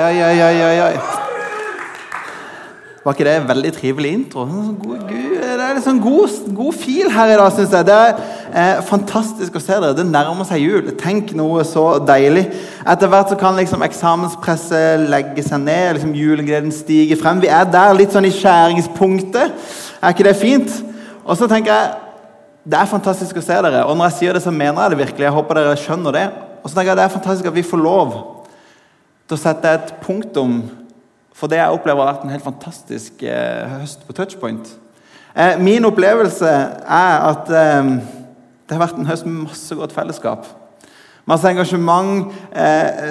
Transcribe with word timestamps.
oi, 0.00 0.40
oi, 0.40 0.62
oi, 0.64 0.78
oi. 0.86 0.94
Var 3.00 3.14
ikke 3.16 3.24
det 3.24 3.32
en 3.38 3.48
veldig 3.48 3.70
trivelig 3.72 4.10
intro? 4.12 4.42
Sånn 4.44 4.74
god, 4.76 5.04
Gud, 5.08 5.36
det 5.40 5.64
er 5.64 5.76
litt 5.76 5.84
sånn 5.86 6.00
god, 6.04 6.34
god 6.56 6.76
fil 6.76 7.08
her 7.14 7.32
i 7.32 7.36
dag, 7.40 7.54
syns 7.56 7.72
jeg. 7.72 7.86
Det 7.88 7.94
er 7.96 8.10
eh, 8.52 8.82
fantastisk 8.84 9.56
å 9.56 9.62
se 9.62 9.72
dere. 9.72 9.96
Det 9.96 10.04
nærmer 10.04 10.44
seg 10.48 10.60
jul. 10.60 10.90
Tenk 11.00 11.32
noe 11.38 11.64
så 11.64 11.84
deilig. 12.04 12.44
Etter 12.84 13.08
hvert 13.12 13.32
så 13.32 13.38
kan 13.40 13.56
liksom 13.56 13.84
eksamenspresset 13.86 15.06
legge 15.08 15.44
seg 15.46 15.64
ned, 15.64 15.94
liksom 15.96 16.12
julegleden 16.16 16.74
stiger 16.76 17.20
frem. 17.20 17.40
Vi 17.40 17.48
er 17.48 17.68
der 17.72 17.96
litt 17.96 18.12
sånn 18.12 18.28
i 18.28 18.34
skjæringspunktet. 18.36 19.72
Er 20.00 20.12
ikke 20.12 20.28
det 20.28 20.36
fint? 20.40 20.76
Og 21.24 21.40
så 21.40 21.48
tenker 21.48 21.72
jeg 21.72 21.96
det 22.70 22.76
er 22.76 22.90
fantastisk 22.90 23.40
å 23.40 23.44
se 23.44 23.56
dere. 23.64 23.86
Og 23.88 23.96
når 23.96 24.10
jeg 24.10 24.18
sier 24.18 24.36
det, 24.36 24.44
så 24.44 24.52
mener 24.52 24.84
jeg 24.84 24.92
det 24.92 25.00
virkelig. 25.06 25.24
Jeg 25.24 25.36
håper 25.38 25.56
dere 25.56 25.80
skjønner 25.80 26.16
det. 26.20 26.26
Og 26.60 26.68
så 26.68 26.76
tenker 26.76 26.92
jeg 26.92 27.00
det 27.00 27.08
er 27.08 27.16
fantastisk 27.16 27.48
at 27.48 27.56
vi 27.56 27.64
får 27.64 27.80
lov 27.80 28.12
til 29.30 29.38
setter 29.38 29.74
jeg 29.74 29.80
et 29.80 29.98
punktum 30.02 30.60
for 31.40 31.48
det 31.48 31.60
jeg 31.60 31.72
opplever 31.72 32.02
har 32.02 32.12
vært 32.12 32.24
en 32.26 32.32
helt 32.34 32.44
fantastisk 32.44 33.22
eh, 33.24 33.76
høst 33.78 34.02
på 34.04 34.12
Touchpoint. 34.16 34.72
Eh, 35.32 35.54
min 35.62 35.86
opplevelse 35.88 36.50
er 36.50 37.28
at 37.30 37.48
eh, 37.48 37.92
det 38.66 38.76
har 38.76 38.82
vært 38.82 38.98
en 39.00 39.08
høst 39.08 39.28
med 39.28 39.46
masse 39.46 39.78
godt 39.78 39.94
fellesskap. 39.94 40.50
Masse 41.28 41.46
engasjement, 41.46 42.32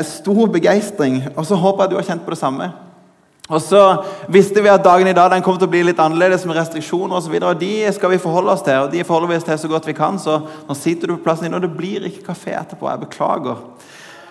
stor 0.04 0.50
begeistring. 0.52 1.22
Og 1.38 1.46
så 1.48 1.56
håper 1.56 1.86
jeg 1.86 1.92
du 1.92 1.98
har 2.00 2.08
kjent 2.08 2.24
på 2.26 2.34
det 2.34 2.40
samme. 2.40 2.68
Og 3.50 3.62
så 3.64 3.82
visste 4.30 4.62
vi 4.62 4.72
at 4.72 4.84
dagen 4.84 5.08
i 5.08 5.16
dag 5.16 5.30
den 5.32 5.44
kommer 5.46 5.62
til 5.62 5.70
å 5.70 5.72
bli 5.72 5.82
litt 5.88 6.02
annerledes 6.04 6.44
med 6.46 6.58
restriksjoner 6.58 7.18
osv. 7.18 7.38
De 7.62 7.72
skal 7.96 8.12
vi 8.12 8.20
forholde 8.22 8.54
oss 8.54 8.66
til, 8.66 8.82
og 8.84 8.92
de 8.94 9.06
forholder 9.08 9.32
vi 9.32 9.40
oss 9.40 9.48
til 9.48 9.62
så 9.62 9.72
godt 9.72 9.88
vi 9.90 9.96
kan. 9.98 10.20
Så 10.22 10.36
nå 10.68 10.78
sitter 10.78 11.10
du 11.10 11.16
på 11.16 11.24
plassen 11.30 11.48
din, 11.48 11.56
og 11.58 11.64
det 11.64 11.72
blir 11.74 12.06
ikke 12.10 12.28
kafé 12.34 12.58
etterpå. 12.60 12.90
Jeg 12.92 13.06
beklager. 13.08 13.64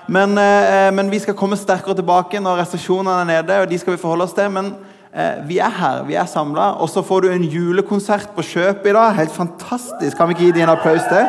Men, 0.08 0.38
eh, 0.38 0.88
men, 0.92 1.10
vi 1.10 1.18
skal 1.20 1.36
komme 1.36 1.56
sterkere 1.60 1.98
tilbake 1.98 2.40
når 2.40 2.62
restriksjonene 2.62 3.20
er 3.20 3.26
nede, 3.28 3.56
og 3.60 3.68
de 3.68 3.76
skal 3.76 3.92
vi 3.92 4.00
forholde 4.00 4.24
oss 4.24 4.32
til. 4.32 4.48
Men 4.54 4.70
eh, 5.12 5.42
vi 5.44 5.58
er 5.60 5.74
her, 5.74 6.00
vi 6.08 6.16
er 6.16 6.28
samla. 6.30 6.70
Og 6.80 6.88
så 6.88 7.02
får 7.04 7.26
du 7.26 7.28
en 7.28 7.44
julekonsert 7.44 8.30
på 8.32 8.44
kjøpet 8.54 8.88
i 8.88 8.94
dag. 8.96 9.12
Helt 9.18 9.34
fantastisk. 9.34 10.16
Kan 10.16 10.30
vi 10.30 10.36
ikke 10.36 10.46
gi 10.46 10.54
dem 10.56 10.64
en 10.64 10.72
applaus 10.72 11.04
til? 11.10 11.28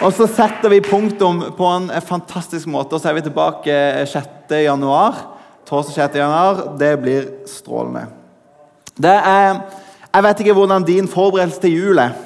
Og 0.00 0.14
så 0.16 0.26
setter 0.26 0.72
vi 0.72 0.80
punktum 0.82 1.42
på 1.54 1.68
en 1.76 1.90
fantastisk 2.02 2.66
måte, 2.72 2.96
og 2.96 3.02
så 3.02 3.10
er 3.10 3.18
vi 3.18 3.22
tilbake 3.26 3.74
6. 4.08 4.56
januar. 4.64 5.20
Torsdag 5.68 6.08
6. 6.08 6.18
januar. 6.18 6.64
Det 6.80 6.94
blir 6.98 7.28
strålende. 7.46 8.08
Det 8.98 9.14
er, 9.14 9.60
jeg 10.10 10.26
vet 10.26 10.42
ikke 10.42 10.56
hvordan 10.56 10.88
din 10.88 11.08
forberedelse 11.08 11.62
til 11.62 11.76
jul 11.76 12.02
er. 12.02 12.16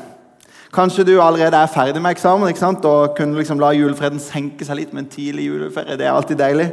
Kanskje 0.75 1.05
du 1.07 1.13
allerede 1.23 1.55
er 1.55 1.71
ferdig 1.71 2.01
med 2.03 2.17
eksamen 2.17 2.51
ikke 2.51 2.63
sant? 2.65 2.85
og 2.85 3.15
kunne 3.15 3.39
liksom 3.39 3.61
la 3.63 3.71
julefreden 3.77 4.19
senke 4.23 4.67
seg 4.67 4.81
litt 4.81 4.95
med 4.95 5.05
en 5.05 5.13
tidlig 5.13 5.47
juleferie. 5.47 5.99
Det 6.01 6.09
er 6.09 6.15
alltid 6.15 6.41
deilig. 6.41 6.67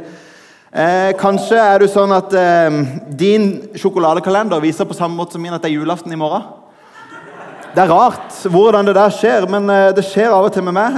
Eh, 0.72 1.12
kanskje 1.20 1.60
er 1.60 1.78
du 1.78 1.86
sånn 1.90 2.14
at 2.16 2.32
eh, 2.34 2.80
din 3.20 3.46
sjokoladekalender 3.78 4.62
viser 4.64 4.88
på 4.88 4.96
samme 4.98 5.14
måte 5.14 5.36
som 5.36 5.44
min 5.44 5.54
at 5.54 5.62
det 5.62 5.70
er 5.70 5.78
julaften 5.78 6.14
i 6.14 6.18
morgen. 6.18 6.61
Det 7.72 7.80
er 7.80 7.88
rart 7.88 8.34
hvordan 8.52 8.84
det 8.84 8.92
der 8.98 9.12
skjer, 9.16 9.46
men 9.48 9.70
eh, 9.72 9.94
det 9.96 10.02
skjer 10.04 10.28
av 10.28 10.44
og 10.44 10.52
til 10.52 10.64
med 10.66 10.74
meg. 10.76 10.96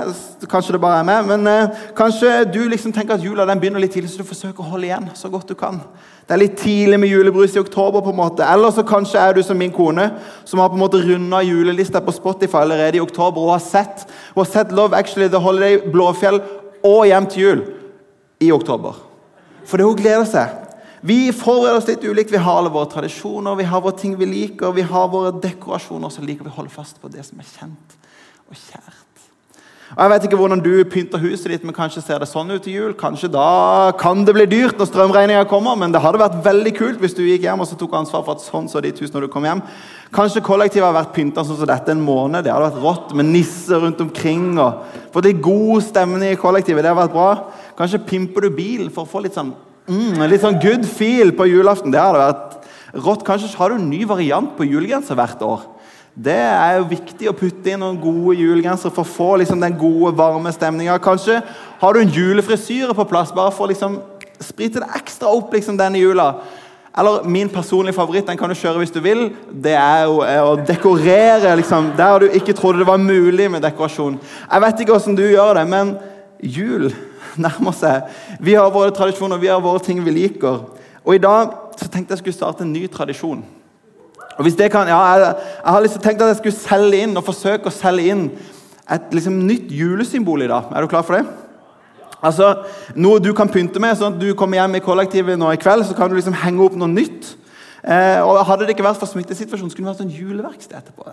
Kanskje 0.50 0.75
det 0.75 0.81
bare 0.83 1.05
er 1.05 1.06
meg, 1.06 1.28
men 1.28 1.47
eh, 1.47 1.77
kanskje 1.94 2.33
du 2.50 2.64
liksom 2.66 2.91
tenker 2.91 3.14
at 3.14 3.22
jula 3.22 3.44
den 3.47 3.61
begynner 3.62 3.78
litt 3.78 3.92
tidlig, 3.94 4.11
så 4.11 4.25
du 4.25 4.27
forsøker 4.27 4.58
å 4.58 4.72
holde 4.72 4.89
igjen 4.89 5.06
så 5.14 5.31
godt 5.31 5.53
du 5.53 5.55
kan. 5.61 5.78
Det 6.27 6.34
er 6.34 6.41
litt 6.42 6.56
tidlig 6.58 6.98
med 6.98 7.12
julebrus 7.12 7.55
i 7.55 7.62
oktober. 7.62 8.03
på 8.03 8.11
en 8.11 8.19
måte. 8.19 8.42
Eller 8.42 8.75
så 8.75 8.83
kanskje 8.83 9.22
er 9.22 9.39
du 9.39 9.42
som 9.47 9.58
min 9.58 9.70
kone, 9.70 10.08
som 10.44 10.58
har 10.58 10.72
på 10.72 10.75
en 10.75 10.83
måte 10.83 10.98
runda 11.05 11.44
julelista 11.47 12.03
på 12.03 12.16
Spotify 12.16 12.64
allerede 12.64 12.98
i 12.98 13.05
oktober 13.06 13.41
og 13.41 13.55
har 13.55 13.62
sett, 13.62 14.09
og 14.34 14.42
har 14.42 14.50
sett 14.50 14.72
Love 14.75 14.98
Actually, 14.98 15.28
The 15.28 15.38
Holiday, 15.38 15.78
Blåfjell 15.92 16.42
og 16.83 17.06
Hjem 17.06 17.31
til 17.31 17.42
jul 17.42 17.64
i 18.42 18.50
oktober. 18.50 18.98
Fordi 19.64 19.86
hun 19.86 20.03
gleder 20.03 20.27
seg. 20.27 20.64
Vi 21.05 21.33
forbereder 21.36 21.83
oss 21.83 21.88
litt 21.91 22.05
ulikt. 22.05 22.33
Vi 22.33 22.41
har 22.41 22.62
alle 22.62 22.72
våre 22.72 22.88
tradisjoner, 22.88 23.58
vi 23.60 23.66
har 23.69 23.83
våre 23.84 23.97
ting 24.00 24.14
vi 24.16 24.24
liker, 24.24 24.72
vi 24.72 24.86
har 24.88 25.10
våre 25.12 25.34
dekorasjoner, 25.37 26.09
så 26.09 26.25
liker 26.25 26.47
vi 26.47 26.53
å 26.53 26.60
holde 26.62 26.72
fast 26.72 26.97
på 27.03 27.10
det 27.12 27.26
som 27.26 27.42
er 27.42 27.50
kjent 27.50 27.98
og 28.48 28.56
kjært. 28.56 29.03
Og 29.94 30.00
Jeg 30.00 30.10
vet 30.10 30.25
ikke 30.26 30.38
hvordan 30.41 30.62
du 30.64 30.70
pynter 30.88 31.20
huset 31.20 31.53
ditt, 31.53 31.64
men 31.66 31.76
kanskje 31.76 32.00
ser 32.03 32.22
det 32.22 32.26
sånn 32.31 32.48
ut 32.50 32.64
til 32.64 32.72
jul. 32.72 32.94
Kanskje 32.97 33.28
da 33.31 33.93
kan 34.00 34.25
det 34.25 34.32
bli 34.34 34.47
dyrt 34.48 34.81
når 34.81 34.88
strømregninga 34.88 35.44
kommer, 35.50 35.76
men 35.76 35.93
det 35.93 36.00
hadde 36.00 36.22
vært 36.22 36.41
veldig 36.47 36.72
kult 36.78 37.04
hvis 37.04 37.14
du 37.19 37.20
gikk 37.22 37.44
hjem 37.44 37.60
og 37.60 37.69
så 37.69 37.76
tok 37.78 37.98
ansvar 38.00 38.25
for 38.25 38.38
at 38.38 38.47
sånn 38.47 38.70
så 38.72 38.81
ditt 38.82 38.98
hus 39.04 39.12
når 39.12 39.26
du 39.26 39.31
kom 39.34 39.44
hjem. 39.44 39.60
Kanskje 40.16 40.43
kollektivet 40.48 40.88
har 40.88 40.97
vært 40.97 41.12
pynta 41.14 41.44
sånn 41.44 41.60
som 41.60 41.69
dette 41.69 41.93
en 41.93 42.03
måned. 42.03 42.43
Det 42.43 42.54
hadde 42.54 42.72
vært 42.72 42.81
rått 42.81 43.12
med 43.20 43.28
nisser 43.28 43.84
rundt 43.84 44.00
omkring. 44.03 44.54
og 44.56 44.88
Fått 45.12 45.28
litt 45.28 45.44
god 45.44 45.84
stemning 45.84 46.32
i 46.32 46.41
kollektivet. 46.41 46.81
Det 46.81 46.91
hadde 46.94 47.04
vært 47.04 47.14
bra. 47.14 47.31
Kanskje 47.76 48.03
pimper 48.09 48.48
du 48.48 48.56
bilen 48.56 48.88
for 48.88 49.04
å 49.04 49.12
få 49.12 49.20
litt 49.22 49.37
sånn, 49.37 49.53
mm, 49.89 50.25
litt 50.31 50.43
sånn 50.45 50.61
good 50.62 50.87
feel 50.89 51.33
på 51.37 51.49
julaften. 51.50 51.93
Det 51.95 52.00
hadde 52.00 52.22
vært 52.22 52.55
rått. 53.05 53.25
Kanskje 53.27 53.55
har 53.59 53.72
du 53.72 53.78
en 53.78 53.91
ny 53.91 54.05
variant 54.09 54.53
på 54.56 54.67
julegenser 54.69 55.19
hvert 55.19 55.43
år. 55.45 55.71
Det 56.15 56.37
er 56.39 56.77
jo 56.78 56.91
viktig 56.93 57.27
å 57.27 57.34
putte 57.34 57.72
inn 57.72 57.81
noen 57.83 57.97
gode 57.99 58.37
julegensere 58.39 58.94
for 58.94 59.03
å 59.03 59.15
få 59.17 59.31
liksom, 59.41 59.59
den 59.65 59.75
gode, 59.78 60.12
varme 60.15 60.53
stemninga. 60.55 61.00
Kanskje 61.03 61.41
har 61.81 61.94
du 61.94 62.00
en 62.00 62.12
julefrisyre 62.15 62.94
på 62.94 63.06
plass 63.11 63.33
bare 63.34 63.50
for 63.55 63.67
å 63.67 63.73
liksom, 63.73 63.97
sprite 64.39 64.78
det 64.78 64.93
ekstra 64.94 65.33
opp 65.34 65.56
liksom, 65.56 65.78
denne 65.81 65.99
jula. 65.99 66.28
Eller 66.94 67.27
min 67.27 67.50
personlige 67.50 67.97
favoritt, 67.97 68.28
den 68.28 68.39
kan 68.39 68.53
du 68.53 68.55
kjøre 68.55 68.84
hvis 68.84 68.94
du 68.94 69.00
vil. 69.03 69.25
Det 69.50 69.75
er 69.75 70.05
jo 70.06 70.21
er 70.23 70.47
å 70.47 70.55
dekorere 70.62 71.56
liksom, 71.59 71.91
der 71.99 72.23
du 72.23 72.39
ikke 72.39 72.55
trodde 72.55 72.84
det 72.84 72.87
var 72.93 73.03
mulig 73.03 73.49
med 73.50 73.67
dekorasjon. 73.67 74.21
Jeg 74.47 74.65
vet 74.69 74.84
ikke 74.84 74.94
hvordan 74.94 75.19
du 75.19 75.25
gjør 75.27 75.59
det, 75.59 75.67
men 75.73 75.97
jul 76.39 76.93
nærmer 77.41 77.75
seg. 77.77 78.09
Vi 78.41 78.56
har 78.59 78.72
våre 78.75 78.95
tradisjoner, 78.95 79.41
vi 79.41 79.50
har 79.53 79.62
våre 79.65 79.83
ting 79.84 80.03
vi 80.05 80.15
liker. 80.15 80.65
Og 81.05 81.15
i 81.15 81.22
dag 81.22 81.53
så 81.78 81.89
tenkte 81.89 82.15
jeg 82.15 82.25
skulle 82.25 82.37
starte 82.37 82.65
en 82.65 82.72
ny 82.72 82.87
tradisjon. 82.91 83.45
Og 84.34 84.43
hvis 84.47 84.56
det 84.59 84.71
kan, 84.72 84.89
ja, 84.91 84.99
jeg, 85.15 85.34
jeg 85.61 85.73
har 85.73 85.84
liksom 85.84 86.03
tenkt 86.03 86.23
at 86.23 86.33
jeg 86.33 86.41
skulle 86.41 86.59
selge 86.59 87.03
inn 87.06 87.17
og 87.17 87.27
forsøke 87.27 87.71
å 87.71 87.75
selge 87.75 88.11
inn 88.11 88.25
et 88.91 89.15
liksom, 89.15 89.37
nytt 89.47 89.71
julesymbol 89.73 90.44
i 90.44 90.50
dag. 90.50 90.73
Er 90.75 90.84
du 90.84 90.91
klar 90.91 91.06
for 91.06 91.19
det? 91.19 91.25
Altså, 92.25 92.50
Noe 92.97 93.21
du 93.23 93.31
kan 93.37 93.50
pynte 93.53 93.81
med. 93.81 93.97
sånn 93.99 94.17
at 94.17 94.21
Du 94.21 94.34
kommer 94.34 94.59
hjem 94.59 94.78
i 94.78 94.84
kollektivet 94.84 95.39
nå 95.39 95.53
i 95.53 95.61
kveld, 95.61 95.87
så 95.87 95.97
kan 95.97 96.11
du 96.11 96.17
liksom 96.17 96.37
henge 96.41 96.65
opp 96.65 96.77
noe 96.78 96.91
nytt. 96.91 97.34
Eh, 97.84 98.21
og 98.25 98.47
Hadde 98.49 98.65
det 98.65 98.72
ikke 98.72 98.87
vært 98.87 99.00
for 99.03 99.11
smittesituasjonen, 99.11 99.69
skulle 99.72 99.84
det 99.84 99.93
vært 99.93 100.00
sånn 100.00 100.15
juleverksted 100.15 100.78
etterpå. 100.78 101.05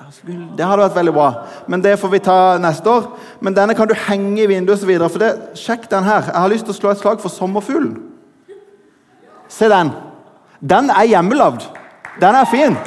Det 0.56 0.64
hadde 0.64 0.86
vært 0.86 0.96
veldig 0.96 1.14
bra. 1.18 1.28
Men 1.68 1.84
det 1.84 1.98
får 2.00 2.14
vi 2.14 2.22
ta 2.24 2.38
neste 2.64 2.88
år. 2.88 3.10
Men 3.44 3.58
denne 3.58 3.76
kan 3.76 3.90
du 3.90 3.96
henge 4.08 4.40
i 4.46 4.48
vinduet 4.48 4.80
osv. 4.80 4.94
For 5.04 5.20
det, 5.20 5.34
sjekk 5.60 5.90
den 5.92 6.08
her. 6.08 6.30
Jeg 6.30 6.40
har 6.40 6.54
lyst 6.54 6.70
til 6.70 6.76
å 6.76 6.80
slå 6.80 6.94
et 6.94 7.04
slag 7.04 7.20
for 7.24 7.34
sommerfuglen. 7.34 7.98
Se 9.52 9.68
den. 9.68 9.92
Den 10.64 10.90
er 10.96 11.10
hjemmelagd. 11.12 11.68
Den 12.22 12.40
er 12.40 12.48
fin. 12.48 12.80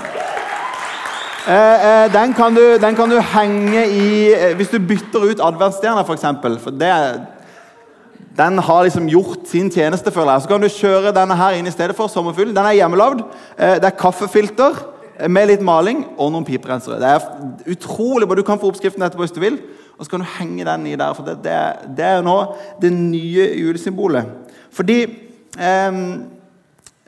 Eh, 1.45 2.05
eh, 2.05 2.13
den, 2.13 2.33
kan 2.33 2.57
du, 2.57 2.79
den, 2.81 2.97
kan 2.97 3.11
du, 3.11 3.19
henge 3.21 3.83
i 3.85 4.33
eh, 4.33 4.55
Hvis 4.57 4.71
du 4.73 4.79
bytter 4.81 5.27
ut 5.29 5.43
adventsstjerna, 5.45 6.01
f.eks. 6.01 6.25
For 6.65 6.73
det, 6.73 6.93
den 8.37 8.59
har 8.59 8.83
liksom 8.85 9.07
gjort 9.09 9.47
sin 9.47 9.71
tjeneste, 9.71 10.11
føler 10.11 10.35
jeg. 10.35 10.43
Så 10.43 10.51
kan 10.51 10.65
du 10.65 10.71
kjøre 10.73 11.15
denne 11.15 11.37
her 11.39 11.55
inn 11.55 11.71
i 11.71 11.75
stedet 11.75 11.95
for 11.95 12.11
sommerfugl. 12.11 12.51
Den 12.55 12.67
er 12.67 12.81
hjemmelagd. 12.81 13.23
Eh, 13.55 13.77
det 13.79 13.91
er 13.91 13.99
kaffefilter 13.99 14.81
med 15.31 15.47
litt 15.53 15.63
maling 15.63 16.03
og 16.19 16.33
noen 16.35 16.47
piperensere. 16.47 16.99
Det 16.99 17.13
er 17.13 17.75
utrolig 17.77 18.27
bra. 18.27 18.39
Du 18.39 18.47
kan 18.47 18.59
få 18.59 18.73
oppskriften 18.73 19.05
etterpå 19.07 19.23
hvis 19.27 19.37
du 19.37 19.43
vil. 19.45 19.61
Og 19.95 20.03
så 20.03 20.11
kan 20.11 20.25
du 20.25 20.33
henge 20.41 20.67
den 20.67 20.89
i 20.91 20.97
der. 20.99 21.15
For 21.15 21.27
det, 21.27 21.39
det, 21.45 21.59
det 21.95 22.09
er 22.17 22.27
nå 22.27 22.39
det 22.83 22.91
nye 22.97 23.47
julesymbolet. 23.61 24.57
Fordi 24.75 24.99
eh, 25.05 26.03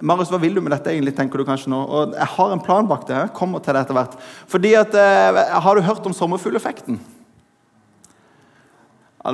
Marius, 0.06 0.30
hva 0.30 0.38
vil 0.38 0.54
du 0.54 0.62
med 0.62 0.76
dette 0.76 0.92
egentlig, 0.92 1.16
tenker 1.16 1.42
du 1.42 1.48
kanskje 1.48 1.72
nå? 1.72 1.82
Og 1.82 2.14
Jeg 2.14 2.30
har 2.36 2.54
en 2.54 2.62
plan 2.62 2.86
bak 2.86 3.06
det. 3.08 3.18
Jeg 3.18 3.34
kommer 3.34 3.64
til 3.64 3.74
det 3.74 3.82
etter 3.82 3.98
hvert. 3.98 4.16
Fordi 4.52 4.74
at, 4.78 4.94
eh, 4.94 5.44
Har 5.58 5.74
du 5.74 5.82
hørt 5.82 6.06
om 6.06 6.14
sommerfugleffekten? 6.14 7.00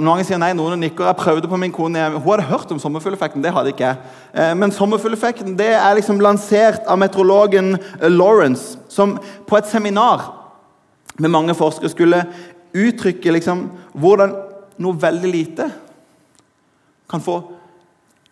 Mange 0.01 0.25
sier 0.25 0.39
nei, 0.41 0.53
noen 0.57 0.81
nikker. 0.81 1.05
Jeg 1.11 1.19
prøvde 1.19 1.49
på 1.51 1.59
min 1.61 1.73
kone. 1.75 2.05
Hun 2.15 2.23
hadde 2.25 2.47
hørt 2.49 2.71
om 2.73 2.79
sommerfugleffekten. 2.81 3.43
Det 3.45 3.53
hadde 3.53 3.73
ikke 3.75 3.85
jeg. 3.91 4.13
Eh, 4.33 4.53
men 4.57 4.73
sommerfugleffekten 4.73 5.57
det 5.59 5.73
er 5.77 5.97
liksom 5.99 6.23
lansert 6.23 6.87
av 6.89 7.01
meteorologen 7.03 7.75
eh, 7.77 8.09
Lawrence, 8.09 8.79
som 8.89 9.19
på 9.49 9.59
et 9.59 9.69
seminar 9.69 10.29
med 11.19 11.33
mange 11.35 11.55
forskere 11.55 11.91
skulle 11.93 12.23
uttrykke 12.73 13.35
liksom 13.37 13.67
hvordan 14.01 14.33
noe 14.81 14.97
veldig 15.01 15.33
lite 15.33 15.67
kan 17.11 17.21
få 17.21 17.43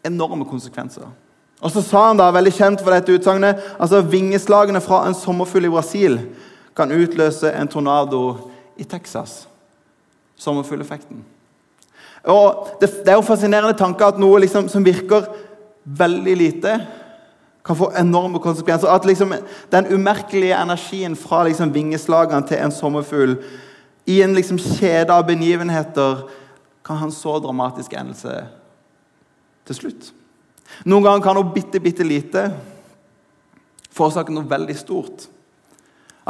enorme 0.07 0.47
konsekvenser. 0.49 1.05
Og 1.61 1.75
så 1.75 1.83
sa 1.85 2.07
han 2.07 2.21
da, 2.21 2.31
veldig 2.33 2.53
kjent 2.57 2.81
for 2.81 2.95
dette 2.95 3.13
utsagnet, 3.13 3.61
altså 3.77 4.01
vingeslagene 4.01 4.81
fra 4.81 5.03
en 5.09 5.17
sommerfugl 5.17 5.69
i 5.69 5.73
Brasil 5.75 6.17
kan 6.77 6.95
utløse 6.97 7.53
en 7.53 7.69
tornado 7.69 8.23
i 8.81 8.87
Texas. 8.89 9.45
Sommerfugleffekten. 10.41 11.21
Og 12.25 12.69
det, 12.81 12.91
det, 13.05 13.09
er 13.09 13.19
jo 13.19 13.25
fascinerende 13.25 13.77
tanke 13.79 14.05
at 14.05 14.19
noe 14.21 14.43
liksom, 14.43 14.69
som 14.69 14.85
virker 14.85 15.29
veldig 15.85 16.37
lite, 16.37 16.75
kan 17.65 17.77
få 17.77 17.91
enorme 17.97 18.41
konsekvenser. 18.43 18.91
At 18.93 19.07
liksom, 19.09 19.35
den 19.73 19.89
umerkelige 19.95 20.57
energien 20.57 21.17
fra 21.17 21.45
liksom, 21.49 21.75
vingeslagene 21.75 22.47
til 22.49 22.61
en 22.61 22.75
sommerfugl 22.75 23.37
i 24.11 24.21
en 24.25 24.37
liksom, 24.37 24.61
kjede 24.61 25.15
av 25.15 25.27
begivenheter 25.29 26.25
kan 26.85 27.01
ha 27.01 27.09
en 27.09 27.15
så 27.15 27.39
dramatisk 27.39 27.93
endelse 27.97 28.41
til 29.69 29.77
slutt. 29.77 30.13
Noen 30.89 31.05
ganger 31.05 31.25
kan 31.25 31.37
noe 31.37 31.53
bitte, 31.55 31.81
bitte 31.83 32.07
lite 32.07 32.49
forårsake 33.95 34.33
noe 34.35 34.49
veldig 34.49 34.77
stort. 34.79 35.27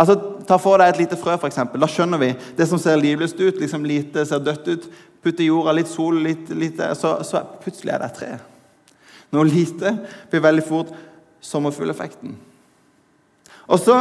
Altså, 0.00 0.16
Ta 0.50 0.56
for 0.58 0.80
deg 0.80 0.90
et 0.90 1.04
lite 1.04 1.14
frø, 1.20 1.36
f.eks. 1.38 1.60
Da 1.78 1.86
skjønner 1.86 2.18
vi. 2.18 2.32
Det 2.58 2.66
som 2.66 2.80
ser 2.80 2.98
livløst 2.98 3.38
ut, 3.38 3.60
liksom 3.60 3.84
lite, 3.86 4.24
ser 4.26 4.42
dødt 4.42 4.66
ut. 4.66 4.88
Putt 5.22 5.42
i 5.44 5.46
jorda, 5.46 5.74
litt 5.76 5.90
sol, 5.90 6.16
litt, 6.24 6.48
lite, 6.56 6.88
så, 6.98 7.18
så 7.22 7.44
plutselig 7.62 7.92
er 7.94 8.02
det 8.02 8.08
et 8.08 8.16
tre. 8.18 8.30
Noe 9.30 9.46
lite 9.46 9.92
blir 10.32 10.42
veldig 10.42 10.64
fort 10.66 10.90
sommerfugleffekten. 11.44 12.34
Og 13.70 13.78
så 13.78 14.00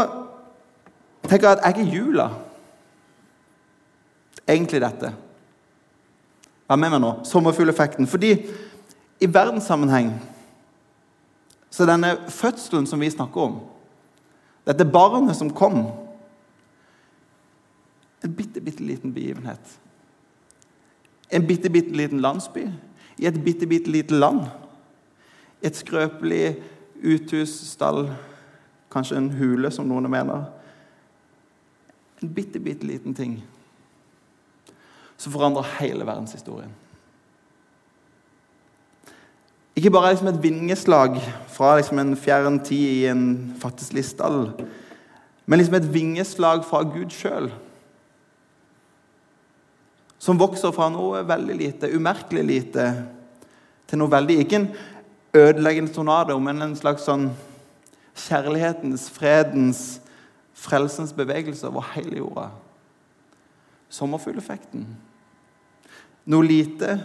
tenker 1.28 1.52
jeg 1.52 1.60
at 1.60 1.66
jeg 1.68 1.86
er 1.86 1.94
jula 2.00 2.30
egentlig 4.50 4.82
dette? 4.82 5.14
Vær 6.70 6.82
med 6.82 6.96
meg 6.96 7.04
nå. 7.04 7.12
Sommerfugleffekten. 7.30 8.10
Fordi 8.10 8.32
i 9.20 9.30
verdenssammenheng 9.30 10.16
så 11.70 11.86
denne 11.86 12.16
fødselen 12.34 12.88
som 12.90 13.02
vi 13.02 13.12
snakker 13.14 13.52
om, 13.52 13.60
dette 14.70 14.86
barnet 14.86 15.38
som 15.38 15.50
kom 15.54 15.88
En 18.20 18.34
bitte, 18.36 18.60
bitte 18.60 18.84
liten 18.84 19.14
begivenhet. 19.16 19.80
En 21.32 21.46
bitte, 21.48 21.70
bitte 21.72 21.96
liten 21.96 22.20
landsby 22.20 22.66
i 23.16 23.28
et 23.30 23.38
bitte, 23.44 23.68
bitte 23.68 23.88
lite 23.88 24.16
land. 24.16 24.42
Et 25.64 25.76
skrøpelig 25.76 26.58
uthus, 27.00 27.54
stall, 27.72 28.10
kanskje 28.92 29.22
en 29.22 29.30
hule, 29.40 29.72
som 29.72 29.88
noen 29.88 30.10
mener. 30.12 30.50
En 32.20 32.34
bitte, 32.36 32.60
bitte 32.60 32.88
liten 32.88 33.16
ting 33.16 33.40
som 35.20 35.32
forandrer 35.32 35.68
hele 35.80 36.06
verdenshistorien. 36.08 36.72
Ikke 39.80 39.92
bare 39.96 40.10
liksom 40.12 40.28
et 40.28 40.42
vingeslag 40.44 41.22
fra 41.48 41.78
liksom 41.78 42.02
en 42.02 42.18
fjern 42.20 42.58
tid 42.60 42.88
i 42.98 43.06
en 43.08 43.54
fattigslig 43.62 44.02
stall, 44.04 44.50
men 45.48 45.60
liksom 45.60 45.78
et 45.78 45.86
vingeslag 45.94 46.66
fra 46.68 46.82
Gud 46.84 47.14
sjøl. 47.16 47.48
Som 50.20 50.40
vokser 50.42 50.74
fra 50.76 50.90
noe 50.92 51.22
veldig 51.24 51.56
lite, 51.56 51.92
umerkelig 51.96 52.44
lite, 52.44 52.90
til 53.88 54.02
noe 54.02 54.12
veldig 54.12 54.36
Ikke 54.44 54.60
en 54.60 54.68
ødeleggende 55.34 55.94
tornado, 55.96 56.36
men 56.44 56.60
en 56.62 56.76
slags 56.76 57.08
sånn 57.08 57.30
kjærlighetens, 58.20 59.08
fredens, 59.16 60.02
frelsens 60.60 61.16
bevegelse 61.16 61.72
over 61.72 61.88
hele 61.94 62.20
jorda. 62.20 62.50
Sommerfugleffekten. 63.90 64.84
Noe 66.28 66.46
lite 66.46 66.98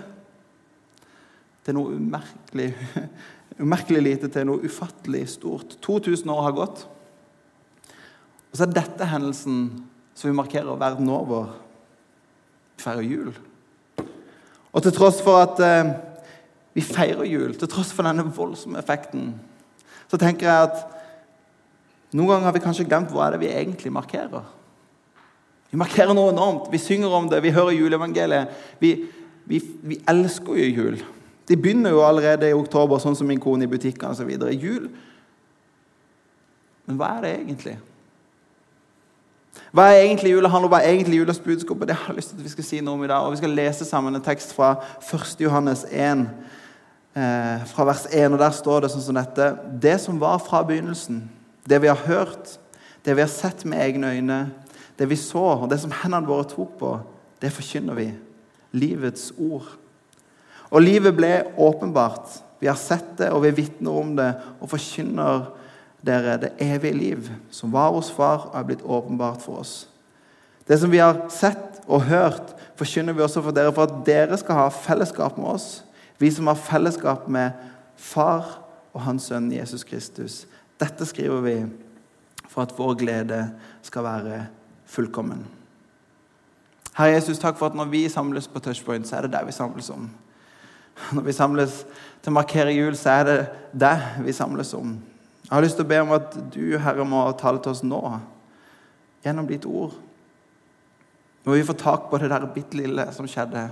til 1.65 1.77
noe 1.77 1.97
umerkelig, 1.97 2.71
umerkelig 3.65 4.03
lite 4.05 4.31
til 4.33 4.49
noe 4.49 4.65
ufattelig 4.67 5.25
stort. 5.37 5.79
2000 5.85 6.33
år 6.35 6.43
har 6.49 6.57
gått. 6.59 6.85
Og 8.51 8.59
så 8.59 8.67
er 8.67 8.77
dette 8.77 9.11
hendelsen 9.11 9.67
som 10.15 10.31
vi 10.31 10.37
markerer 10.37 10.79
verden 10.79 11.11
over. 11.11 11.55
Feirer 12.79 13.07
jul. 13.07 13.33
Og 14.75 14.83
til 14.83 14.95
tross 14.95 15.21
for 15.23 15.41
at 15.43 15.63
eh, 15.63 15.95
vi 16.75 16.83
feirer 16.83 17.27
jul, 17.27 17.55
til 17.59 17.71
tross 17.71 17.93
for 17.95 18.07
denne 18.07 18.27
voldsomme 18.35 18.81
effekten, 18.81 19.33
så 20.11 20.19
tenker 20.21 20.49
jeg 20.49 20.69
at 20.69 20.83
noen 22.15 22.31
ganger 22.31 22.49
har 22.49 22.55
vi 22.55 22.63
kanskje 22.63 22.87
glemt 22.87 23.11
hva 23.15 23.27
er 23.27 23.35
det 23.35 23.43
vi 23.43 23.51
egentlig 23.51 23.91
markerer. 23.95 24.45
Vi 25.71 25.79
markerer 25.81 26.15
noe 26.15 26.31
enormt. 26.31 26.69
Vi 26.71 26.79
synger 26.79 27.15
om 27.15 27.27
det, 27.31 27.41
vi 27.43 27.55
hører 27.55 27.75
juleevangeliet. 27.75 28.51
Vi, 28.79 28.93
vi, 29.51 29.59
vi 29.83 29.99
elsker 30.11 30.61
jo 30.61 30.69
jul. 30.71 31.01
De 31.49 31.57
begynner 31.57 31.91
jo 31.91 32.05
allerede 32.05 32.49
i 32.49 32.57
oktober, 32.57 32.99
sånn 32.99 33.17
som 33.17 33.29
min 33.29 33.41
kone 33.41 33.67
i 33.67 33.71
butikkene 33.71 34.15
osv. 34.15 34.31
Jul. 34.57 34.89
Men 36.87 37.01
hva 37.01 37.17
er 37.17 37.25
det 37.25 37.35
egentlig? 37.35 37.75
Hva 39.75 39.89
er 39.91 40.05
egentlig 40.05 40.33
julehandel, 40.33 40.71
hva 40.71 40.81
er 40.83 40.93
egentlig 40.95 41.19
julas 41.19 41.41
budskap? 41.43 41.81
Det 41.87 41.97
har 41.97 42.13
jeg 42.13 42.19
lyst 42.21 42.33
til 42.33 42.39
at 42.39 42.47
vi 42.47 42.53
skal 42.53 42.67
si 42.67 42.81
noe 42.81 42.95
om 42.95 43.05
i 43.05 43.11
dag. 43.11 43.27
Og 43.27 43.35
Vi 43.35 43.41
skal 43.43 43.57
lese 43.57 43.87
sammen 43.87 44.15
en 44.15 44.25
tekst 44.25 44.55
fra 44.55 44.77
1. 45.03 45.41
Johannes 45.43 45.85
1, 45.91 46.27
eh, 47.17 47.65
fra 47.71 47.85
vers 47.85 48.07
1. 48.11 48.33
og 48.33 48.39
Der 48.39 48.51
står 48.51 48.81
det 48.81 48.91
sånn 48.91 49.03
som 49.03 49.19
dette. 49.19 49.57
Det 49.83 50.01
som 50.01 50.21
var 50.21 50.39
fra 50.39 50.63
begynnelsen, 50.63 51.29
det 51.69 51.83
vi 51.83 51.91
har 51.91 52.07
hørt, 52.07 52.59
det 53.05 53.17
vi 53.17 53.21
har 53.21 53.29
sett 53.29 53.65
med 53.65 53.81
egne 53.81 54.15
øyne, 54.15 54.53
det 54.99 55.09
vi 55.11 55.17
så, 55.17 55.63
og 55.63 55.71
det 55.71 55.81
som 55.81 55.91
hendene 55.91 56.27
våre 56.27 56.45
tok 56.45 56.79
på, 56.79 57.01
det 57.43 57.53
forkynner 57.53 57.95
vi. 57.95 58.13
Livets 58.73 59.33
ord. 59.39 59.84
Og 60.75 60.83
livet 60.83 61.15
ble 61.15 61.33
åpenbart. 61.57 62.41
Vi 62.59 62.67
har 62.67 62.79
sett 62.79 63.17
det, 63.21 63.31
og 63.31 63.45
vi 63.45 63.55
vitner 63.55 63.95
om 64.01 64.15
det 64.19 64.31
og 64.59 64.71
forkynner 64.73 65.47
dere 66.05 66.37
det 66.43 66.53
evige 66.61 66.97
liv, 66.97 67.29
som 67.55 67.73
var 67.73 67.93
hos 67.95 68.11
Far 68.13 68.49
og 68.51 68.59
er 68.59 68.67
blitt 68.69 68.83
åpenbart 68.83 69.43
for 69.45 69.63
oss. 69.63 69.75
Det 70.67 70.79
som 70.81 70.91
vi 70.93 71.01
har 71.01 71.27
sett 71.33 71.81
og 71.87 72.07
hørt, 72.09 72.55
forkynner 72.77 73.15
vi 73.17 73.23
også 73.25 73.43
for 73.45 73.55
dere, 73.55 73.73
for 73.73 73.87
at 73.87 74.03
dere 74.07 74.37
skal 74.41 74.65
ha 74.65 74.69
fellesskap 74.73 75.39
med 75.39 75.55
oss. 75.55 75.69
Vi 76.19 76.31
som 76.33 76.49
har 76.51 76.61
fellesskap 76.61 77.29
med 77.29 77.53
Far 77.97 78.59
og 78.95 79.03
Hans 79.07 79.29
Sønn 79.31 79.53
Jesus 79.53 79.85
Kristus. 79.87 80.45
Dette 80.81 81.07
skriver 81.07 81.45
vi 81.45 81.57
for 82.49 82.65
at 82.65 82.75
vår 82.77 82.97
glede 82.99 83.41
skal 83.85 84.07
være 84.07 84.41
fullkommen. 84.91 85.45
Herre 86.95 87.17
Jesus, 87.17 87.41
takk 87.43 87.59
for 87.59 87.71
at 87.71 87.79
når 87.79 87.91
vi 87.91 88.05
samles 88.09 88.47
på 88.49 88.63
Touchpoint, 88.63 89.07
så 89.09 89.19
er 89.19 89.27
det 89.27 89.35
der 89.35 89.47
vi 89.47 89.55
samles 89.55 89.91
om. 89.91 90.07
Når 91.15 91.27
vi 91.27 91.35
samles 91.35 91.83
til 92.23 92.33
å 92.33 92.37
markere 92.39 92.75
jul, 92.75 92.95
så 92.99 93.19
er 93.19 93.29
det 93.29 93.39
det 93.85 93.95
vi 94.25 94.35
samles 94.37 94.73
om. 94.79 94.95
Jeg 95.45 95.53
har 95.53 95.65
lyst 95.65 95.77
til 95.79 95.85
å 95.85 95.91
be 95.91 96.01
om 96.01 96.15
at 96.17 96.37
du, 96.55 96.79
Herre, 96.81 97.05
må 97.07 97.27
tale 97.41 97.61
til 97.63 97.75
oss 97.75 97.83
nå, 97.85 98.01
gjennom 99.25 99.49
ditt 99.49 99.67
ord. 99.69 99.97
Når 101.45 101.59
vi 101.59 101.67
får 101.69 101.81
tak 101.83 102.07
på 102.09 102.21
det 102.21 102.31
der 102.33 102.47
bitte 102.55 102.79
lille 102.81 103.05
som 103.13 103.29
skjedde, 103.29 103.67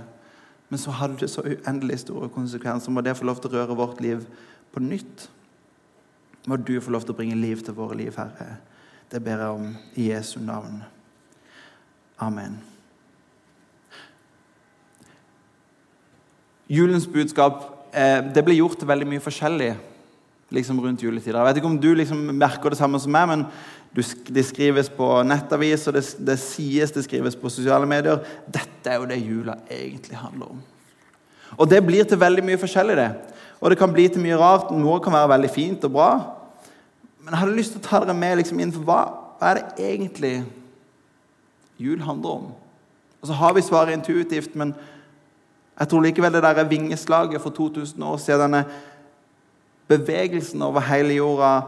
men 0.69 0.81
så 0.81 0.93
hadde 0.97 1.19
det 1.21 1.29
så 1.29 1.43
uendelig 1.45 1.99
store 2.03 2.29
konsekvenser. 2.33 2.93
Må 2.93 3.01
det 3.05 3.15
få 3.17 3.27
lov 3.29 3.41
til 3.41 3.51
å 3.51 3.59
røre 3.59 3.77
vårt 3.77 4.01
liv 4.01 4.25
på 4.73 4.81
nytt. 4.81 5.27
Må 6.49 6.57
du 6.57 6.75
få 6.81 6.93
lov 6.93 7.05
til 7.05 7.13
å 7.13 7.19
bringe 7.19 7.37
liv 7.37 7.61
til 7.65 7.77
våre 7.77 7.97
liv, 7.97 8.13
Herre. 8.17 8.57
Det 9.11 9.21
ber 9.21 9.45
jeg 9.45 9.61
om 9.61 9.71
i 9.93 10.09
Jesu 10.09 10.39
navn. 10.41 10.81
Amen. 12.17 12.61
Julens 16.71 17.07
budskap 17.09 17.63
eh, 17.91 18.21
det 18.33 18.43
blir 18.45 18.61
gjort 18.61 18.85
veldig 18.87 19.07
mye 19.09 19.23
forskjellig 19.23 19.73
liksom 20.53 20.79
rundt 20.83 21.01
juletider. 21.03 21.39
Jeg 21.39 21.49
vet 21.49 21.59
ikke 21.59 21.71
om 21.71 21.79
du 21.81 21.89
liksom 21.97 22.19
merker 22.37 22.73
det 22.73 22.77
samme 22.77 22.99
som 23.01 23.11
meg, 23.13 23.25
men 23.29 23.45
det 23.93 24.45
skrives 24.45 24.89
på 24.93 25.07
nettavis, 25.25 25.87
og 25.89 25.97
det, 25.97 26.03
det 26.25 26.37
sies 26.41 26.93
det 26.93 27.05
skrives 27.05 27.37
på 27.37 27.51
sosiale 27.51 27.89
medier. 27.89 28.21
Dette 28.45 28.89
er 28.89 29.01
jo 29.01 29.09
det 29.09 29.19
jula 29.21 29.57
egentlig 29.71 30.17
handler 30.17 30.53
om. 30.53 30.61
Og 31.57 31.69
det 31.69 31.81
blir 31.85 32.05
til 32.09 32.21
veldig 32.21 32.45
mye 32.45 32.61
forskjellig, 32.61 32.97
det. 32.97 33.09
Og 33.61 33.69
det 33.71 33.79
kan 33.79 33.93
bli 33.93 34.07
til 34.09 34.23
mye 34.23 34.37
rart. 34.39 34.71
Noe 34.73 35.01
kan 35.03 35.13
være 35.13 35.33
veldig 35.35 35.51
fint 35.53 35.85
og 35.87 35.93
bra. 35.93 36.09
Men 37.21 37.31
jeg 37.31 37.41
hadde 37.43 37.57
lyst 37.57 37.75
til 37.75 37.81
å 37.81 37.85
ta 37.85 38.01
dere 38.03 38.17
med 38.17 38.39
liksom 38.41 38.59
inn 38.59 38.73
for 38.73 38.85
hva, 38.87 39.01
hva 39.39 39.51
er 39.51 39.61
det 39.61 39.85
egentlig 39.91 40.33
jul 41.81 42.01
handler 42.03 42.41
om? 42.41 42.49
Og 43.21 43.29
så 43.29 43.37
har 43.39 43.53
vi 43.55 43.63
svaret 43.63 43.95
intuitivt, 43.95 44.57
men 44.59 44.73
jeg 45.79 45.89
tror 45.89 46.03
likevel 46.05 46.33
det 46.33 46.43
der 46.43 46.63
vingeslaget 46.69 47.41
for 47.41 47.49
2000 47.49 48.03
år 48.03 48.17
siden, 48.17 48.41
denne 48.41 48.65
bevegelsen 49.87 50.61
over 50.61 50.79
hele 50.79 51.15
jorda, 51.17 51.61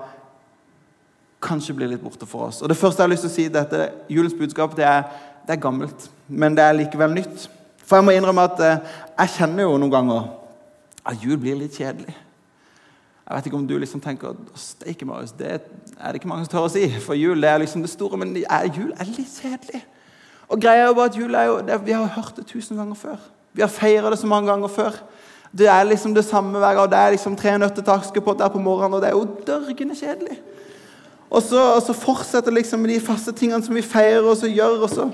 kanskje 1.41 1.75
blir 1.77 1.89
litt 1.91 2.03
borte 2.03 2.25
for 2.25 2.47
oss. 2.47 2.61
Og 2.61 2.69
Det 2.69 2.77
første 2.77 3.01
jeg 3.01 3.07
har 3.07 3.13
lyst 3.13 3.25
til 3.25 3.31
å 3.31 3.35
si, 3.35 3.47
dette, 3.53 3.89
julens 4.09 4.37
budskap, 4.37 4.75
det 4.77 4.85
er, 4.85 5.03
det 5.45 5.57
er 5.57 5.61
gammelt, 5.61 6.09
men 6.27 6.57
det 6.57 6.63
er 6.63 6.77
likevel 6.77 7.13
nytt. 7.13 7.49
For 7.85 7.99
jeg 7.99 8.05
må 8.05 8.15
innrømme 8.15 8.47
at 8.49 8.61
eh, 8.65 8.93
jeg 9.19 9.35
kjenner 9.37 9.67
jo 9.67 9.77
noen 9.77 9.93
ganger 9.93 10.29
at 11.05 11.21
jul 11.21 11.37
blir 11.41 11.57
litt 11.59 11.77
kjedelig. 11.77 12.15
Jeg 13.25 13.37
vet 13.37 13.47
ikke 13.49 13.57
om 13.57 13.67
du 13.67 13.75
liksom 13.81 14.01
tenker 14.01 14.37
Steike, 14.57 15.05
Marius, 15.05 15.33
det 15.37 15.49
er 15.49 15.59
det 16.13 16.19
ikke 16.19 16.29
mange 16.29 16.45
som 16.45 16.51
tør 16.53 16.67
å 16.67 16.73
si. 16.73 16.85
For 17.01 17.17
jul 17.17 17.41
det 17.41 17.49
er 17.49 17.61
liksom 17.61 17.81
det 17.81 17.93
store, 17.93 18.19
men 18.21 18.35
jul 18.37 18.91
er 18.93 19.09
litt 19.09 19.37
kjedelig. 19.41 19.81
Og 20.45 20.61
greia 20.61 20.83
er 20.83 20.91
jo 20.91 20.97
bare 20.97 21.09
at 21.09 21.17
jul 21.17 21.37
er 21.37 21.47
jo, 21.49 21.55
det, 21.65 21.79
Vi 21.85 21.93
har 21.93 22.11
hørt 22.17 22.37
det 22.37 22.45
tusen 22.49 22.77
ganger 22.77 22.97
før. 22.97 23.17
Vi 23.55 23.63
har 23.63 23.71
feira 23.71 24.11
det 24.11 24.19
så 24.19 24.27
mange 24.27 24.51
ganger 24.51 24.71
før. 24.71 24.97
Det 25.55 25.67
er 25.71 25.87
liksom 25.87 26.13
det 26.15 26.25
samme 26.27 26.59
hver 26.59 26.75
gang. 26.75 26.89
Det 26.91 26.99
er 26.99 27.15
liksom 27.15 27.35
tre 27.39 27.57
nøtter 27.57 27.81
til 27.81 28.23
der 28.39 28.51
på 28.51 28.59
morgenen, 28.59 28.93
og 28.93 29.01
det 29.01 29.09
er 29.09 29.15
jo 29.15 29.27
dørgende 29.47 29.95
kjedelig. 29.95 30.39
Og 31.29 31.41
så, 31.41 31.61
og 31.75 31.81
så 31.81 31.93
fortsetter 31.93 32.51
liksom 32.51 32.83
de 32.83 32.99
faste 32.99 33.31
tingene 33.31 33.63
som 33.63 33.75
vi 33.75 33.81
feirer 33.81 34.27
og 34.27 34.37
så 34.37 34.47
gjør. 34.47 34.83
Og 34.83 34.89
så, 34.89 35.09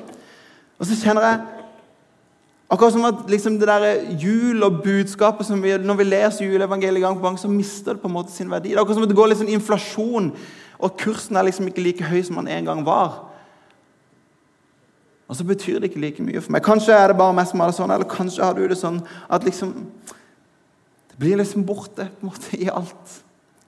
og 0.79 0.85
så 0.85 0.97
kjenner 1.03 1.27
jeg 1.27 1.41
Akkurat 2.71 2.93
som 2.93 3.03
at 3.03 3.27
liksom 3.27 3.57
det 3.59 3.67
der 3.67 4.15
jul 4.15 4.63
og 4.63 4.77
budskapet 4.83 5.45
som 5.45 5.63
vi, 5.63 5.77
Når 5.77 5.93
vi 5.93 6.03
leser 6.03 6.45
juleevangeliet 6.45 7.03
gang 7.03 7.17
på 7.17 7.25
gang, 7.25 7.39
så 7.39 7.47
mister 7.47 7.93
det 7.93 8.01
på 8.01 8.07
en 8.07 8.13
måte 8.13 8.31
sin 8.31 8.51
verdi. 8.51 8.69
Det 8.69 8.77
er 8.77 8.81
akkurat 8.81 8.95
som 8.95 9.03
at 9.03 9.09
det 9.09 9.17
går 9.17 9.27
litt 9.27 9.41
sånn 9.41 9.51
inflasjon, 9.51 10.29
og 10.79 10.95
kursen 10.97 11.35
er 11.35 11.43
liksom 11.49 11.67
ikke 11.67 11.83
like 11.83 12.07
høy 12.07 12.21
som 12.23 12.39
den 12.39 12.47
en 12.47 12.69
gang 12.69 12.85
var. 12.87 13.30
Og 15.31 15.37
så 15.39 15.47
betyr 15.47 15.79
det 15.79 15.91
ikke 15.91 16.03
like 16.03 16.23
mye 16.27 16.41
for 16.43 16.51
meg. 16.51 16.63
Kanskje 16.65 16.91
er 16.91 17.07
det 17.07 17.19
bare 17.21 17.33
meg 17.35 17.47
som 17.47 17.61
har 17.63 17.71
det 17.71 17.77
sånn, 17.77 17.91
eller 17.95 18.07
kanskje 18.11 18.43
har 18.43 18.57
du 18.57 18.65
det 18.67 18.75
sånn 18.79 18.99
at 19.31 19.47
liksom 19.47 19.73
Det 21.11 21.27
blir 21.27 21.37
liksom 21.37 21.63
borte 21.67 22.07
på 22.07 22.25
en 22.25 22.29
måte 22.31 22.57
i 22.57 22.65
alt. 22.71 23.11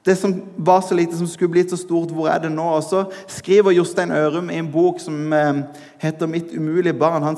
Det 0.04 0.16
som 0.18 0.32
var 0.58 0.82
så 0.82 0.96
lite, 0.98 1.16
som 1.16 1.28
skulle 1.28 1.52
blitt 1.54 1.70
så 1.70 1.78
stort, 1.78 2.10
hvor 2.12 2.28
er 2.28 2.40
det 2.42 2.50
nå? 2.52 2.64
Og 2.66 2.82
så 2.84 3.04
skriver 3.30 3.76
Jostein 3.76 4.12
Ørum 4.12 4.50
i 4.50 4.58
en 4.58 4.72
bok 4.72 5.00
som 5.00 5.34
eh, 5.34 5.62
heter 6.02 6.28
'Mitt 6.28 6.52
umulige 6.52 6.94
barn'. 6.94 7.24
Han, 7.24 7.38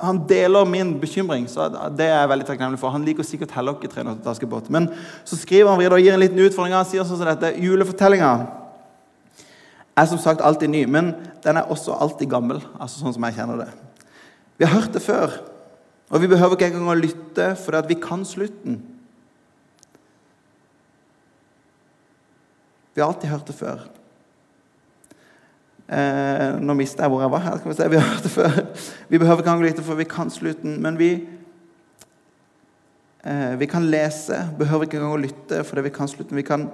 han, 0.00 0.20
deler 0.28 0.64
min 0.64 1.00
bekymring, 1.00 1.48
så 1.48 1.68
det 1.96 2.04
er 2.04 2.20
jeg 2.20 2.28
veldig 2.28 2.46
takknemlig 2.46 2.78
for. 2.78 2.90
Han 2.90 3.04
liker 3.04 3.22
sikkert 3.22 3.50
heller 3.50 3.72
ikke 3.72 3.94
trener 3.94 4.14
til 4.14 4.30
Askepott. 4.30 4.70
Men 4.70 4.90
så 5.24 5.36
skriver 5.36 5.70
han 5.70 5.78
videre 5.78 5.94
og 5.94 6.00
gir 6.00 6.12
en 6.12 6.20
liten 6.20 6.38
utfordring. 6.38 6.74
Han 6.74 6.84
sier 6.84 7.04
sånn 7.04 7.18
som 7.22 7.26
dette 7.26 7.54
Julefortellinga 7.56 8.61
er 9.96 10.08
som 10.08 10.20
sagt 10.20 10.40
alltid 10.40 10.72
ny, 10.72 10.84
men 10.88 11.12
den 11.44 11.58
er 11.60 11.68
også 11.70 11.96
alltid 11.98 12.30
gammel. 12.30 12.62
altså 12.80 13.02
sånn 13.02 13.16
som 13.16 13.24
jeg 13.28 13.36
kjenner 13.36 13.64
det. 13.64 13.70
Vi 14.58 14.64
har 14.64 14.80
hørt 14.80 14.94
det 14.94 15.02
før, 15.04 15.40
og 16.12 16.20
vi 16.20 16.30
behøver 16.30 16.56
ikke 16.56 16.70
engang 16.72 16.92
å 16.92 16.98
lytte, 16.98 17.52
for 17.60 17.76
vi 17.88 17.98
kan 18.00 18.24
slutten. 18.24 18.80
Vi 22.94 23.00
har 23.00 23.08
alltid 23.08 23.30
hørt 23.32 23.48
det 23.48 23.56
før. 23.56 23.84
Eh, 25.92 26.58
nå 26.60 26.74
mista 26.76 27.04
jeg 27.04 27.12
hvor 27.12 27.22
jeg 27.24 27.32
var. 27.32 27.44
her, 27.44 27.58
skal 27.58 27.70
Vi 27.70 27.76
se. 27.76 27.88
Vi 27.88 27.96
har 27.96 28.08
hørt 28.08 28.22
det 28.24 28.32
før. 28.32 28.58
Vi 29.08 29.18
behøver 29.18 29.40
ikke 29.40 29.50
engang 29.50 29.66
lytte, 29.66 29.82
for 29.82 29.94
vi 29.94 30.04
kan 30.04 30.30
slutten. 30.30 30.80
Men 30.80 30.98
vi, 30.98 31.26
eh, 33.24 33.58
vi 33.58 33.66
kan 33.66 33.90
lese. 33.90 34.48
Behøver 34.58 34.84
ikke 34.84 35.00
engang 35.00 35.16
å 35.16 35.22
lytte, 35.24 35.64
fordi 35.64 35.82
vi 35.82 35.90
kan 35.90 36.08
slutten. 36.08 36.36
Vi 36.36 36.42
kan 36.42 36.70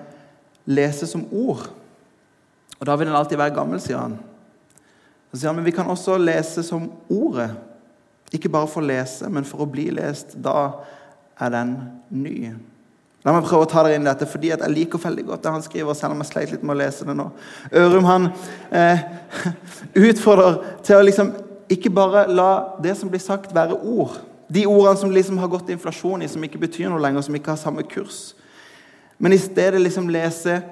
lese 0.66 1.06
som 1.06 1.26
ord. 1.32 1.70
Og 2.78 2.86
da 2.86 2.96
vil 2.96 3.10
den 3.10 3.16
alltid 3.18 3.40
være 3.40 3.56
gammel, 3.56 3.80
sier 3.82 4.00
han. 4.00 4.18
Så 5.30 5.40
sier 5.40 5.50
han, 5.50 5.56
Men 5.56 5.66
vi 5.66 5.74
kan 5.76 5.90
også 5.90 6.18
lese 6.18 6.62
som 6.62 6.90
ordet. 7.10 7.50
Ikke 8.32 8.50
bare 8.52 8.68
for 8.68 8.84
å 8.84 8.88
lese, 8.88 9.28
men 9.32 9.46
for 9.48 9.64
å 9.64 9.70
bli 9.70 9.88
lest. 9.94 10.36
Da 10.44 10.84
er 11.40 11.54
den 11.54 11.74
ny. 12.10 12.52
La 13.26 13.34
meg 13.34 13.44
prøve 13.48 13.66
å 13.66 13.68
ta 13.68 13.82
dere 13.82 13.98
inn 13.98 14.06
i 14.06 14.08
dette, 14.08 14.28
fordi 14.30 14.52
jeg 14.52 14.72
liker 14.72 15.00
veldig 15.02 15.24
godt 15.26 15.42
det 15.44 15.52
han 15.52 15.64
skriver. 15.64 15.94
selv 15.94 16.14
om 16.14 16.22
jeg 16.22 16.30
sleit 16.30 16.52
litt 16.52 16.62
med 16.62 16.76
å 16.76 16.78
lese 16.78 17.04
det 17.04 17.16
nå. 17.18 17.26
Ørum 17.76 18.06
han 18.08 18.30
eh, 18.70 19.02
utfordrer 20.08 20.60
til 20.86 20.96
å 20.96 21.04
liksom 21.04 21.32
ikke 21.68 21.90
bare 21.92 22.26
la 22.30 22.78
det 22.80 22.94
som 22.96 23.10
blir 23.10 23.20
sagt, 23.20 23.54
være 23.54 23.76
ord. 23.76 24.20
De 24.48 24.64
ordene 24.66 24.96
som 24.96 25.10
liksom 25.12 25.38
har 25.38 25.50
gått 25.52 25.68
inflasjon 25.74 26.22
i, 26.22 26.28
som 26.30 26.44
ikke 26.44 26.60
betyr 26.62 26.88
noe 26.88 27.02
lenger, 27.02 27.26
som 27.26 27.34
ikke 27.36 27.52
har 27.52 27.60
samme 27.60 27.84
kurs. 27.84 28.32
Men 29.18 29.34
i 29.34 29.40
stedet 29.40 29.82
liksom 29.82 30.08
lese 30.08 30.62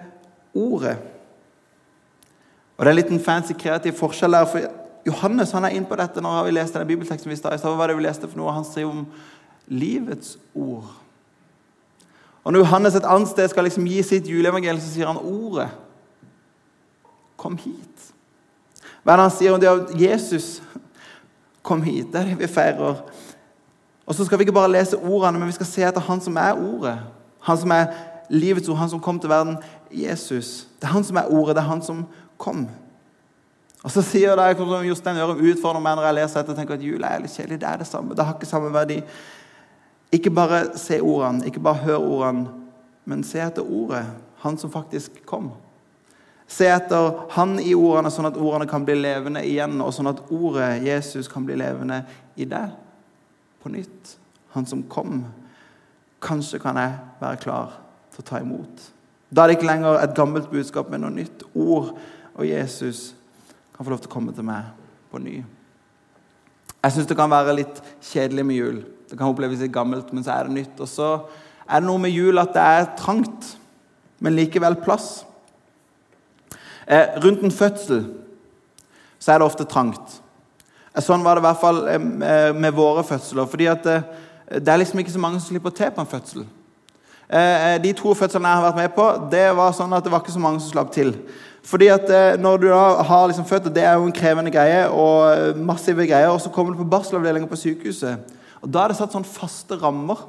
ordet. 0.55 0.97
Og 2.77 2.85
Det 2.85 2.87
er 2.87 2.91
en 2.91 2.97
liten 2.97 3.21
fancy, 3.21 3.53
kreativ 3.53 3.93
forskjell 3.93 4.33
der. 4.33 4.45
for 4.45 4.61
Johannes 5.07 5.53
han 5.53 5.65
er 5.65 5.69
inne 5.69 5.87
på 5.87 5.97
dette 5.97 6.21
når 6.21 6.45
vi 6.45 6.51
leste 6.51 6.79
denne 6.79 6.89
bibelteksten 6.89 7.31
vi 7.31 7.37
Hva 7.37 7.77
var 7.77 7.87
det 7.87 7.97
vi 7.97 8.03
leste 8.03 8.29
for 8.29 8.37
noe? 8.37 8.53
Han 8.53 8.65
sier 8.65 8.87
om 8.87 9.07
livets 9.69 10.39
ord. 10.55 10.85
Og 12.45 12.53
Når 12.53 12.59
Johannes 12.59 12.95
et 12.95 13.05
annet 13.05 13.29
sted 13.29 13.49
skal 13.49 13.65
liksom 13.65 13.87
gi 13.87 14.03
sitt 14.03 14.29
juleevangelium, 14.29 14.81
så 14.81 14.91
sier 14.93 15.07
han 15.07 15.19
ordet. 15.19 15.69
Kom 17.37 17.57
hit. 17.57 18.13
Hva 19.03 19.13
er 19.13 19.17
det 19.17 19.25
han 19.27 19.35
sier 19.35 19.55
om 19.55 19.61
det 19.61 19.71
at 19.71 19.95
Jesus 20.01 20.63
kom 21.63 21.83
hit? 21.83 22.13
Det 22.13 22.21
er 22.21 22.31
det 22.31 22.39
vi 22.39 22.47
feirer. 22.47 23.03
Og 24.07 24.15
så 24.15 24.25
skal 24.25 24.39
vi 24.39 24.47
ikke 24.47 24.55
bare 24.55 24.71
lese 24.71 24.99
ordene, 24.99 25.39
men 25.39 25.49
vi 25.49 25.57
skal 25.57 25.67
se 25.67 25.83
etter 25.83 26.01
han 26.07 26.23
som 26.23 26.37
er 26.39 26.55
ordet. 26.55 26.99
Han 27.47 27.59
som 27.59 27.75
er 27.75 27.91
livets 28.31 28.69
ord, 28.69 28.79
han 28.79 28.91
som 28.91 29.03
kom 29.03 29.19
til 29.21 29.31
verden. 29.31 29.59
Jesus. 29.91 30.69
Det 30.79 30.87
er 30.87 30.95
han 30.95 31.05
som 31.05 31.17
er 31.17 31.31
ordet. 31.31 31.57
Det 31.57 31.63
er 31.63 31.71
han 31.71 31.83
som 31.83 32.07
kom. 32.41 32.67
Og 33.87 33.93
så 33.93 34.03
sier 34.03 34.35
det, 34.39 34.57
som 34.59 34.73
Jostein 34.87 35.19
Ørum 35.23 35.43
utfordrer 35.47 35.83
meg 35.83 35.99
når 35.99 36.09
jeg 36.09 36.19
leser 36.19 36.43
dette, 36.43 36.57
tenker 36.59 36.75
at 36.75 36.87
jul 36.87 37.05
er 37.07 37.21
litt 37.23 37.35
kjedelig. 37.35 37.61
Det 37.63 37.69
er 37.71 37.83
det 37.83 37.87
samme. 37.87 38.17
Det 38.19 38.25
har 38.27 38.35
ikke 38.35 38.49
samme 38.49 38.73
verdi. 38.75 38.97
Ikke 40.17 40.33
bare 40.35 40.63
se 40.79 40.99
ordene, 41.03 41.47
ikke 41.47 41.63
bare 41.63 41.83
hør 41.85 42.01
ordene, 42.01 42.49
men 43.07 43.23
se 43.27 43.39
etter 43.43 43.63
ordet. 43.63 44.03
Han 44.43 44.59
som 44.59 44.73
faktisk 44.73 45.21
kom. 45.29 45.53
Se 46.51 46.67
etter 46.71 47.23
han 47.35 47.57
i 47.63 47.75
ordene, 47.75 48.11
sånn 48.15 48.29
at 48.31 48.39
ordene 48.39 48.69
kan 48.71 48.85
bli 48.87 48.95
levende 48.99 49.43
igjen, 49.47 49.79
og 49.83 49.95
sånn 49.95 50.11
at 50.11 50.23
ordet 50.35 50.83
Jesus 50.87 51.31
kan 51.31 51.47
bli 51.47 51.59
levende 51.59 52.03
i 52.39 52.47
deg 52.47 52.75
på 53.63 53.71
nytt. 53.75 54.17
Han 54.55 54.67
som 54.67 54.85
kom. 54.91 55.25
Kanskje 56.23 56.63
kan 56.63 56.79
jeg 56.81 56.99
være 57.21 57.43
klar 57.43 57.81
til 58.15 58.23
å 58.23 58.29
ta 58.31 58.43
imot. 58.43 58.85
Da 59.31 59.43
er 59.43 59.51
det 59.51 59.59
ikke 59.59 59.71
lenger 59.71 59.99
et 60.01 60.15
gammelt 60.17 60.51
budskap, 60.51 60.91
men 60.91 61.03
noe 61.03 61.15
nytt. 61.15 61.43
Ord 61.55 61.97
og 62.37 62.49
Jesus 62.49 63.15
kan 63.75 63.85
få 63.85 63.93
lov 63.93 64.03
til 64.03 64.11
å 64.11 64.15
komme 64.17 64.35
til 64.37 64.45
meg 64.47 64.69
på 65.11 65.21
ny. 65.21 65.39
Jeg 66.85 66.95
syns 66.95 67.09
det 67.09 67.17
kan 67.19 67.33
være 67.33 67.57
litt 67.57 67.81
kjedelig 68.05 68.45
med 68.47 68.61
jul. 68.61 68.83
Det 69.09 69.17
kan 69.19 69.31
oppleves 69.31 69.63
litt 69.63 69.75
gammelt, 69.75 70.13
men 70.13 70.25
så 70.25 70.37
er 70.37 70.47
det 70.47 70.57
nytt. 70.59 70.83
Og 70.83 70.91
så 70.91 71.09
er 71.67 71.81
det 71.81 71.89
noe 71.89 72.03
med 72.03 72.15
jul 72.15 72.39
at 72.39 72.53
det 72.55 72.63
er 72.63 72.93
trangt, 72.99 73.57
men 74.23 74.37
likevel 74.37 74.79
plass. 74.85 75.25
Eh, 76.87 77.17
rundt 77.25 77.43
en 77.43 77.55
fødsel 77.55 78.05
så 79.19 79.33
er 79.33 79.41
det 79.41 79.49
ofte 79.49 79.67
trangt. 79.67 80.21
Eh, 80.95 81.03
sånn 81.03 81.25
var 81.27 81.37
det 81.37 81.43
i 81.43 81.47
hvert 81.49 81.63
fall 81.65 81.83
eh, 81.91 82.53
med 82.55 82.77
våre 82.77 83.03
fødsler. 83.07 83.49
fordi 83.51 83.67
at 83.73 83.87
eh, 83.91 84.07
det 84.61 84.71
er 84.71 84.79
liksom 84.79 85.03
ikke 85.03 85.17
så 85.17 85.23
mange 85.23 85.41
som 85.41 85.51
slipper 85.51 85.75
til 85.75 85.91
på 85.91 86.05
en 86.05 86.13
fødsel. 86.13 86.47
Eh, 87.27 87.75
eh, 87.75 87.83
de 87.83 87.93
to 87.99 88.15
fødslene 88.15 88.49
jeg 88.49 88.61
har 88.61 88.69
vært 88.69 88.83
med 88.85 88.95
på, 88.95 89.07
det 89.33 89.49
var 89.59 89.75
sånn 89.75 89.93
at 89.97 90.05
det 90.05 90.13
var 90.13 90.23
ikke 90.23 90.37
så 90.37 90.43
mange 90.43 90.63
som 90.63 90.71
slapp 90.77 90.93
til. 90.95 91.11
Fordi 91.67 91.89
at 91.91 92.39
Når 92.39 92.57
du 92.63 92.69
da 92.71 93.03
har 93.03 93.27
liksom 93.27 93.45
født, 93.45 93.67
og 93.67 93.75
det 93.75 93.83
er 93.83 93.97
jo 93.99 94.07
en 94.07 94.15
krevende 94.15 94.53
greie, 94.55 94.87
og 94.89 95.57
massive 95.59 96.07
greier, 96.07 96.31
og 96.31 96.41
så 96.41 96.51
kommer 96.51 96.73
du 96.73 96.79
på 96.79 96.91
barselavdelinga 96.91 97.49
på 97.51 97.59
sykehuset, 97.59 98.19
og 98.63 98.73
Da 98.73 98.85
er 98.85 98.89
det 98.89 98.97
satt 98.97 99.13
sånn 99.15 99.27
faste 99.27 99.75
rammer. 99.83 100.23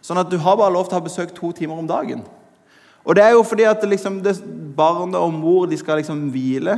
Sånn 0.00 0.18
at 0.20 0.30
du 0.30 0.38
har 0.40 0.56
bare 0.56 0.72
lov 0.72 0.88
til 0.88 0.96
å 0.96 1.00
ha 1.00 1.04
besøk 1.04 1.34
to 1.36 1.52
timer 1.52 1.78
om 1.78 1.88
dagen. 1.88 2.24
Og 3.04 3.16
det 3.16 3.24
er 3.24 3.34
jo 3.36 3.44
fordi 3.44 3.64
at 3.68 3.84
liksom, 3.84 4.20
barnet 4.76 5.20
og 5.20 5.32
mor 5.32 5.66
de 5.68 5.76
skal 5.80 6.00
liksom 6.00 6.28
hvile. 6.32 6.76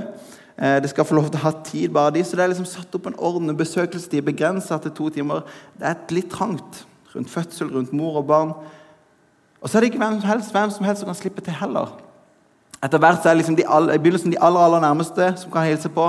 Eh, 0.59 0.79
de 0.83 0.91
skal 0.91 1.07
få 1.07 1.17
lov 1.19 1.31
til 1.31 1.41
å 1.41 1.45
ha 1.47 1.53
tid, 1.67 1.89
bare 1.95 2.15
de. 2.15 2.23
Så 2.25 2.39
det 2.39 2.45
er 2.45 2.53
liksom 2.53 2.69
satt 2.69 2.95
opp 2.95 3.09
en 3.11 3.19
orden. 3.19 3.55
Besøkelsestid 3.57 4.23
begrensa 4.27 4.79
til 4.83 4.95
to 4.95 5.09
timer. 5.11 5.47
Det 5.79 5.91
er 5.91 6.15
litt 6.15 6.31
trangt 6.31 6.85
rundt 7.15 7.31
fødsel, 7.31 7.73
rundt 7.75 7.93
mor 7.93 8.21
og 8.23 8.27
barn. 8.27 8.55
Og 9.63 9.69
så 9.69 9.79
er 9.79 9.85
det 9.85 9.93
ikke 9.93 10.03
hvem 10.03 10.21
som 10.21 10.31
helst, 10.31 10.55
hvem 10.55 10.71
som 10.75 10.87
helst 10.87 11.03
som 11.03 11.11
kan 11.11 11.19
slippe 11.19 11.45
til 11.45 11.59
heller. 11.59 11.93
Etter 12.83 12.99
hvert 12.99 13.27
er 13.27 13.37
liksom 13.39 13.55
de 13.55 13.63
i 13.63 13.99
begynnelsen 14.03 14.33
de 14.33 14.41
aller 14.43 14.61
aller 14.61 14.83
nærmeste 14.83 15.29
som 15.39 15.53
kan 15.55 15.69
hilse 15.69 15.89
på. 15.93 16.09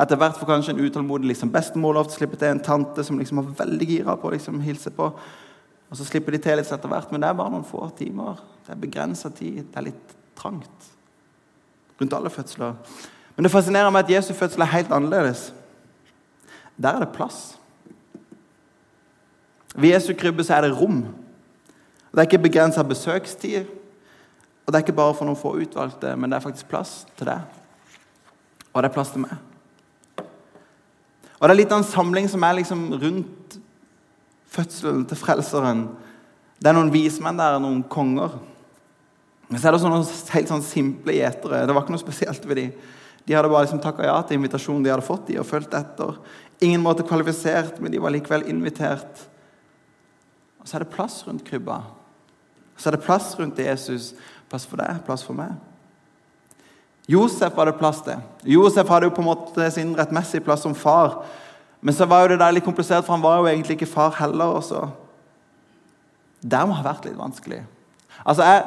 Etter 0.00 0.16
hvert 0.16 0.38
får 0.40 0.48
kanskje 0.48 0.72
en 0.72 0.80
utålmodig 0.80 1.28
liksom 1.28 1.52
bestemor 1.52 1.92
lov 1.92 2.08
til 2.08 2.16
å 2.16 2.20
slippe 2.22 2.38
til 2.40 2.48
en 2.48 2.62
tante 2.64 3.04
som 3.04 3.18
liksom 3.20 3.42
er 3.42 3.50
veldig 3.58 3.88
gira 3.90 4.14
på 4.16 4.30
å 4.30 4.32
liksom 4.32 4.62
hilse 4.64 4.92
på. 4.94 5.10
Og 5.90 5.98
Så 5.98 6.06
slipper 6.08 6.32
de 6.32 6.40
til 6.40 6.56
litt 6.56 6.72
etter 6.72 6.88
hvert, 6.88 7.12
men 7.12 7.20
det 7.20 7.28
er 7.28 7.36
bare 7.36 7.52
noen 7.52 7.68
få 7.68 7.90
timer. 7.98 8.40
Det 8.64 8.72
er 8.72 8.80
begrensa 8.80 9.28
tid. 9.30 9.66
Det 9.68 9.76
er 9.76 9.90
litt 9.90 10.16
trangt 10.34 10.88
rundt 12.00 12.16
alle 12.16 12.32
fødsler. 12.32 12.72
Men 13.36 13.44
det 13.44 13.52
fascinerer 13.52 13.92
meg 13.92 14.06
at 14.06 14.16
Jesu 14.16 14.32
fødsel 14.34 14.64
er 14.64 14.72
helt 14.72 14.92
annerledes. 14.92 15.52
Der 16.80 16.96
er 16.96 17.04
det 17.04 17.12
plass. 17.14 17.58
Ved 19.76 19.92
Jesu 19.92 20.12
krybbe 20.16 20.44
så 20.44 20.56
er 20.56 20.66
det 20.66 20.74
rom. 20.80 21.04
Det 22.10 22.18
er 22.22 22.28
ikke 22.28 22.46
begrensa 22.48 22.82
besøkstid. 22.82 23.66
Og 24.64 24.72
det 24.72 24.78
er 24.78 24.86
ikke 24.86 24.96
bare 24.96 25.16
for 25.16 25.28
noen 25.28 25.38
få 25.38 25.52
utvalgte, 25.60 26.14
men 26.16 26.30
det 26.30 26.38
er 26.38 26.46
faktisk 26.46 26.70
plass 26.70 27.02
til 27.18 27.28
det. 27.28 27.40
Og 28.72 28.80
det 28.80 28.88
er 28.88 28.94
plass 28.94 29.12
til 29.12 29.24
meg. 29.26 29.36
Og 31.38 31.44
det 31.44 31.52
er 31.52 31.60
litt 31.60 31.74
av 31.74 31.82
en 31.82 31.86
samling 31.86 32.28
som 32.32 32.44
er 32.46 32.56
liksom 32.56 32.86
rundt 32.96 33.58
fødselen 34.54 35.04
til 35.10 35.20
Frelseren. 35.20 35.86
Det 36.56 36.70
er 36.70 36.76
noen 36.76 36.92
vismenn 36.94 37.38
der, 37.38 37.58
noen 37.60 37.82
konger. 37.90 38.38
Men 39.50 39.60
så 39.60 39.68
er 39.68 39.74
det 39.74 39.80
også 39.80 39.90
noen 39.92 40.06
helt 40.34 40.52
sånn 40.52 40.64
simple 40.64 41.16
gjetere. 41.18 41.64
Det 41.66 41.74
var 41.76 41.84
ikke 41.84 41.94
noe 41.94 42.02
spesielt 42.02 42.46
ved 42.48 42.60
dem. 42.62 42.86
De 43.24 43.36
hadde 43.36 43.50
bare 43.52 43.66
liksom 43.66 43.80
takka 43.84 44.04
ja 44.04 44.16
til 44.24 44.38
invitasjonen 44.38 44.84
de 44.84 44.92
hadde 44.92 45.04
fått 45.04 45.28
de 45.30 45.38
og 45.40 45.48
fulgt 45.48 45.76
etter. 45.76 46.16
Ingen 46.64 46.82
måte 46.84 47.06
kvalifisert, 47.06 47.78
men 47.80 47.92
de 47.92 48.00
var 48.00 48.12
likevel 48.12 48.46
invitert. 48.52 49.22
Og 50.60 50.68
så 50.68 50.78
er 50.78 50.84
det 50.84 50.92
plass 50.94 51.22
rundt 51.26 51.44
krybba. 51.46 51.82
Så 52.76 52.88
er 52.88 52.96
det 52.96 53.04
plass 53.04 53.32
rundt 53.38 53.60
Jesus. 53.60 54.12
Plass 54.50 54.66
for 54.68 54.80
deg, 54.80 55.00
plass 55.06 55.24
for 55.26 55.36
meg. 55.38 55.54
Josef 57.08 57.56
var 57.56 57.68
det 57.68 57.76
plass 57.76 58.00
til. 58.04 58.20
Josef 58.48 58.88
hadde 58.88 59.10
jo 59.10 59.14
på 59.14 59.20
en 59.20 59.28
måte 59.28 59.70
sin 59.74 59.92
rettmessige 59.98 60.44
plass 60.44 60.64
som 60.64 60.74
far. 60.74 61.22
Men 61.84 61.94
så 61.94 62.06
var 62.08 62.22
jo 62.22 62.32
det 62.32 62.40
der 62.40 62.54
litt 62.56 62.64
komplisert, 62.64 63.04
for 63.04 63.12
han 63.12 63.24
var 63.24 63.42
jo 63.42 63.50
egentlig 63.50 63.76
ikke 63.76 63.92
far 63.92 64.14
heller. 64.18 64.56
også. 64.56 64.86
Det 66.40 66.62
må 66.68 66.76
ha 66.78 66.84
vært 66.84 67.04
litt 67.04 67.18
vanskelig. 67.18 67.60
Altså, 68.24 68.42
Jeg 68.42 68.64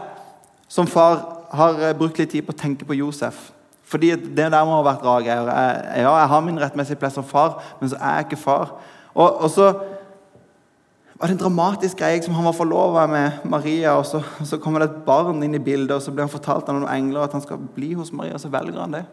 som 0.67 0.88
far 0.88 1.24
har 1.51 1.79
eh, 1.79 1.96
brukt 1.98 2.17
litt 2.19 2.29
tid 2.29 2.46
på 2.46 2.51
å 2.51 2.60
tenke 2.60 2.86
på 2.86 2.98
Josef. 2.98 3.51
Fordi 3.88 4.12
det 4.15 4.50
der 4.51 4.65
må 4.67 4.75
ha 4.75 4.84
vært 4.84 5.05
rare 5.05 5.24
greier. 5.24 5.50
Ja, 5.96 6.12
jeg 6.19 6.27
har 6.27 6.41
min 6.43 6.60
rettmessige 6.60 7.00
plass 7.00 7.15
som 7.15 7.24
far, 7.24 7.62
men 7.79 7.89
så 7.89 7.96
er 7.96 8.17
jeg 8.17 8.27
ikke 8.27 8.41
far. 8.41 8.74
Og, 9.15 9.41
og 9.41 9.50
så 9.50 9.69
var 11.19 11.27
det 11.27 11.33
en 11.33 11.41
dramatisk 11.41 11.97
greie 11.97 12.21
som 12.21 12.36
han 12.38 12.45
var 12.45 12.53
forlova 12.53 13.07
med 13.09 13.45
Maria, 13.50 13.95
og 13.97 14.05
så, 14.05 14.21
så, 14.45 14.59
kommer 14.62 14.83
det 14.83 14.91
et 14.91 15.05
barn 15.05 15.41
inn 15.43 15.55
i 15.57 15.63
bildet, 15.63 15.95
og 15.95 16.01
så 16.01 16.12
blir 16.13 16.27
han 16.27 16.33
fortalt 16.33 16.69
av 16.69 16.77
noen 16.77 16.91
engler 16.93 17.25
at 17.25 17.33
han 17.33 17.41
skal 17.41 17.57
bli 17.74 17.95
hos 17.97 18.13
Maria, 18.13 18.36
og 18.38 18.43
så 18.43 18.51
velger 18.53 18.77
han 18.83 18.93
det. 19.00 19.03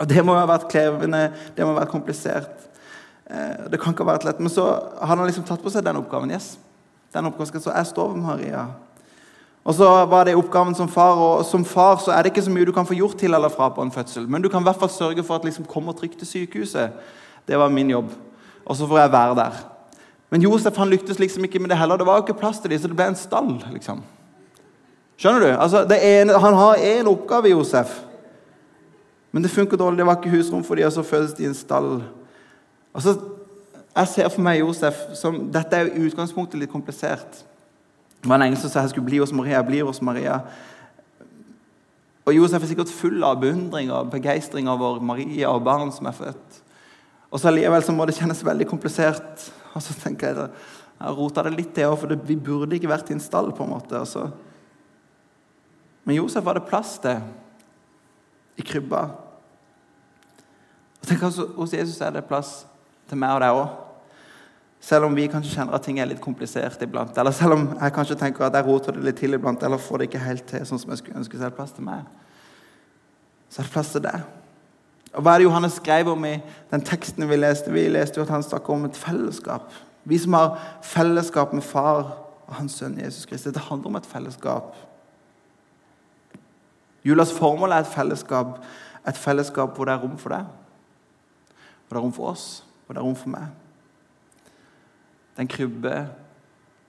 Og 0.00 0.08
Det 0.08 0.24
må 0.24 0.36
ha 0.38 0.46
vært 0.48 0.68
krevende, 0.72 1.26
det 1.56 1.66
må 1.66 1.74
ha 1.74 1.82
vært 1.82 1.92
komplisert. 1.92 2.68
Eh, 3.28 3.68
det 3.68 3.80
kan 3.80 3.92
ikke 3.92 4.06
ha 4.06 4.14
vært 4.14 4.24
lett. 4.24 4.40
Men 4.40 4.52
så 4.52 4.64
har 4.96 5.16
han 5.16 5.26
liksom 5.28 5.44
tatt 5.44 5.62
på 5.62 5.72
seg 5.74 5.84
den 5.84 6.00
oppgaven. 6.00 6.32
yes. 6.32 6.56
Den 7.12 7.26
oppgaven 7.26 7.46
skal 7.50 7.60
så 7.60 7.76
Jeg 7.76 7.86
står 7.86 8.12
ved 8.14 8.22
Maria. 8.22 8.66
Og 9.64 9.74
så 9.74 9.84
var 10.06 10.24
det 10.24 10.36
oppgaven 10.36 10.74
som 10.74 10.88
far, 10.88 11.18
og 11.20 11.44
som 11.44 11.64
far 11.64 11.98
så 12.00 12.14
er 12.14 12.22
det 12.22 12.32
ikke 12.32 12.46
så 12.46 12.50
mye 12.50 12.64
du 12.64 12.72
kan 12.72 12.86
få 12.86 12.96
gjort 12.96 13.18
til 13.18 13.34
eller 13.34 13.52
fra 13.52 13.68
på 13.68 13.82
en 13.82 13.92
fødsel, 13.92 14.28
men 14.28 14.40
du 14.42 14.48
kan 14.48 14.62
i 14.62 14.64
hvert 14.64 14.80
fall 14.80 14.88
sørge 14.88 15.22
for 15.22 15.36
at 15.36 15.44
liksom 15.44 15.66
kommer 15.68 15.92
trygt 15.92 16.18
til 16.18 16.26
sykehuset. 16.26 16.90
Det 17.48 17.58
var 17.58 17.68
min 17.68 17.90
jobb. 17.90 18.14
Og 18.64 18.76
så 18.76 18.86
får 18.86 18.98
jeg 18.98 19.12
være 19.12 19.34
der. 19.34 19.77
Men 20.30 20.42
Josef 20.44 20.76
han 20.76 20.90
lyktes 20.90 21.18
liksom 21.18 21.44
ikke 21.44 21.60
med 21.62 21.70
det 21.72 21.78
heller. 21.80 21.96
Det 21.96 22.06
var 22.06 22.18
jo 22.18 22.26
ikke 22.26 22.40
plass 22.40 22.58
til 22.60 22.70
dem, 22.70 22.80
så 22.80 22.88
det 22.90 22.96
ble 22.96 23.06
en 23.08 23.16
stall. 23.16 23.54
liksom. 23.72 24.02
Skjønner 25.18 25.40
du? 25.40 25.48
Altså, 25.56 25.82
ene, 25.96 26.36
han 26.38 26.54
har 26.54 26.84
én 26.84 27.08
oppgave, 27.08 27.50
Josef. 27.50 28.00
Men 29.32 29.42
det 29.42 29.50
funker 29.50 29.76
dårlig. 29.76 29.98
Det 29.98 30.06
var 30.06 30.16
ikke 30.20 30.36
husrom 30.36 30.64
for 30.64 30.74
dem, 30.74 30.86
og 30.86 30.92
så 30.92 31.02
fødes 31.02 31.32
de 31.34 31.42
i 31.42 31.46
en 31.46 31.54
stall. 31.54 32.02
Altså, 32.94 33.18
Jeg 33.98 34.08
ser 34.08 34.28
for 34.28 34.44
meg 34.46 34.60
Josef 34.60 34.94
som 35.18 35.48
Dette 35.50 35.74
er 35.74 35.88
i 35.90 36.04
utgangspunktet 36.06 36.60
litt 36.60 36.70
komplisert. 36.70 37.40
Det 38.22 38.28
var 38.30 38.36
en 38.38 38.44
engel 38.46 38.60
som 38.60 38.70
sa 38.70 38.84
jeg 38.84 38.92
skulle 38.92 39.08
bli 39.08 39.18
hos 39.18 39.32
Maria. 39.32 39.56
Jeg 39.56 39.66
blir 39.66 39.88
hos 39.88 39.98
Maria. 40.02 40.36
Og 42.28 42.36
Josef 42.36 42.62
er 42.62 42.70
sikkert 42.70 42.92
full 42.92 43.24
av 43.24 43.40
beundring 43.40 43.90
og 43.90 44.10
begeistring 44.12 44.68
over 44.70 45.00
Maria 45.00 45.50
og 45.50 45.64
barn 45.64 45.90
som 45.92 46.06
er 46.06 46.14
født. 46.14 46.60
Og 47.28 47.40
så 47.40 47.50
Allikevel 47.50 47.84
så 47.84 47.92
må 47.92 48.06
det 48.08 48.16
kjennes 48.16 48.44
veldig 48.44 48.66
komplisert. 48.68 49.48
Og 49.74 49.84
så 49.84 49.96
tenker 50.00 50.30
jeg 50.30 50.46
at 50.46 50.68
jeg 50.98 51.14
rota 51.14 51.44
det 51.46 51.54
litt 51.54 51.74
til, 51.76 51.92
for 51.94 52.10
det, 52.10 52.18
vi 52.26 52.34
burde 52.34 52.74
ikke 52.74 52.90
vært 52.90 53.10
i 53.12 53.16
en 53.16 53.22
stall. 53.22 53.52
på 53.54 53.64
en 53.64 53.74
måte. 53.74 53.98
Altså. 53.98 54.30
Men 56.04 56.16
Josef 56.16 56.44
var 56.44 56.58
det 56.58 56.66
plass 56.66 56.96
til 57.04 57.20
i 58.58 58.64
krybba. 58.66 59.02
Og 60.98 61.06
tenk 61.06 61.22
altså, 61.22 61.46
Hos 61.56 61.76
Jesus 61.76 62.00
er 62.02 62.16
det 62.16 62.26
plass 62.26 62.64
til 63.08 63.20
meg 63.20 63.36
og 63.36 63.44
deg 63.44 63.60
òg. 63.60 63.76
Selv 64.88 65.08
om 65.08 65.14
vi 65.14 65.26
kanskje 65.30 65.56
kjenner 65.56 65.74
at 65.74 65.84
ting 65.86 65.98
er 65.98 66.06
litt 66.06 66.22
komplisert 66.22 66.82
iblant. 66.82 67.16
Eller 67.18 67.34
selv 67.34 67.56
om 67.56 67.68
jeg 67.74 67.94
kanskje 67.94 68.16
tenker 68.18 68.46
at 68.46 68.54
jeg 68.54 68.66
roter 68.66 68.94
det 68.94 69.04
litt 69.04 69.18
til 69.18 69.34
iblant, 69.34 69.62
eller 69.66 69.80
får 69.82 69.98
det 69.98 70.08
ikke 70.08 70.22
helt 70.22 70.46
til 70.50 70.66
sånn 70.66 70.80
som 70.82 70.94
jeg 70.94 71.02
skulle 71.02 71.18
ønske, 71.18 71.40
er 71.42 71.54
plass 71.54 71.74
til 71.74 71.86
meg. 71.86 72.06
Så 73.50 73.60
er 73.60 73.66
det 73.68 73.74
plass 73.74 73.94
til 73.94 74.04
deg. 74.06 74.26
Og 75.14 75.22
Hva 75.22 75.34
er 75.34 75.40
det 75.40 75.48
Johannes 75.48 75.78
skrev 75.80 76.10
om 76.12 76.24
i 76.28 76.36
den 76.70 76.84
teksten 76.84 77.28
vi 77.28 77.38
leste? 77.38 77.72
Vi 77.72 77.86
leste 77.88 78.20
jo 78.20 78.26
at 78.26 78.32
han 78.32 78.44
snakker 78.44 78.74
om 78.74 78.84
et 78.88 78.96
fellesskap. 78.96 79.72
Vi 80.04 80.18
som 80.18 80.36
har 80.36 80.58
fellesskap 80.84 81.52
med 81.52 81.64
far 81.64 82.02
og 82.46 82.54
hans 82.56 82.78
sønn 82.80 82.98
Jesus 83.00 83.26
Kristus. 83.28 83.52
Det 83.52 83.68
handler 83.68 83.90
om 83.92 83.96
et 83.96 84.06
fellesskap. 84.08 84.76
Julas 87.04 87.32
formål 87.32 87.72
er 87.72 87.84
et 87.84 87.92
fellesskap, 87.92 88.58
et 89.08 89.16
fellesskap 89.16 89.76
hvor 89.76 89.88
det 89.88 89.94
er 89.94 90.02
rom 90.02 90.16
for 90.20 90.34
deg, 90.34 90.48
hvor 91.86 91.96
det 91.96 92.00
er 92.00 92.04
rom 92.04 92.12
for 92.12 92.32
oss, 92.32 92.46
hvor 92.84 92.96
det 92.96 93.00
er 93.00 93.06
rom 93.06 93.16
for 93.16 93.32
meg. 93.32 93.52
Det 95.32 95.40
er 95.40 95.46
en 95.46 95.52
krybbe 95.54 95.94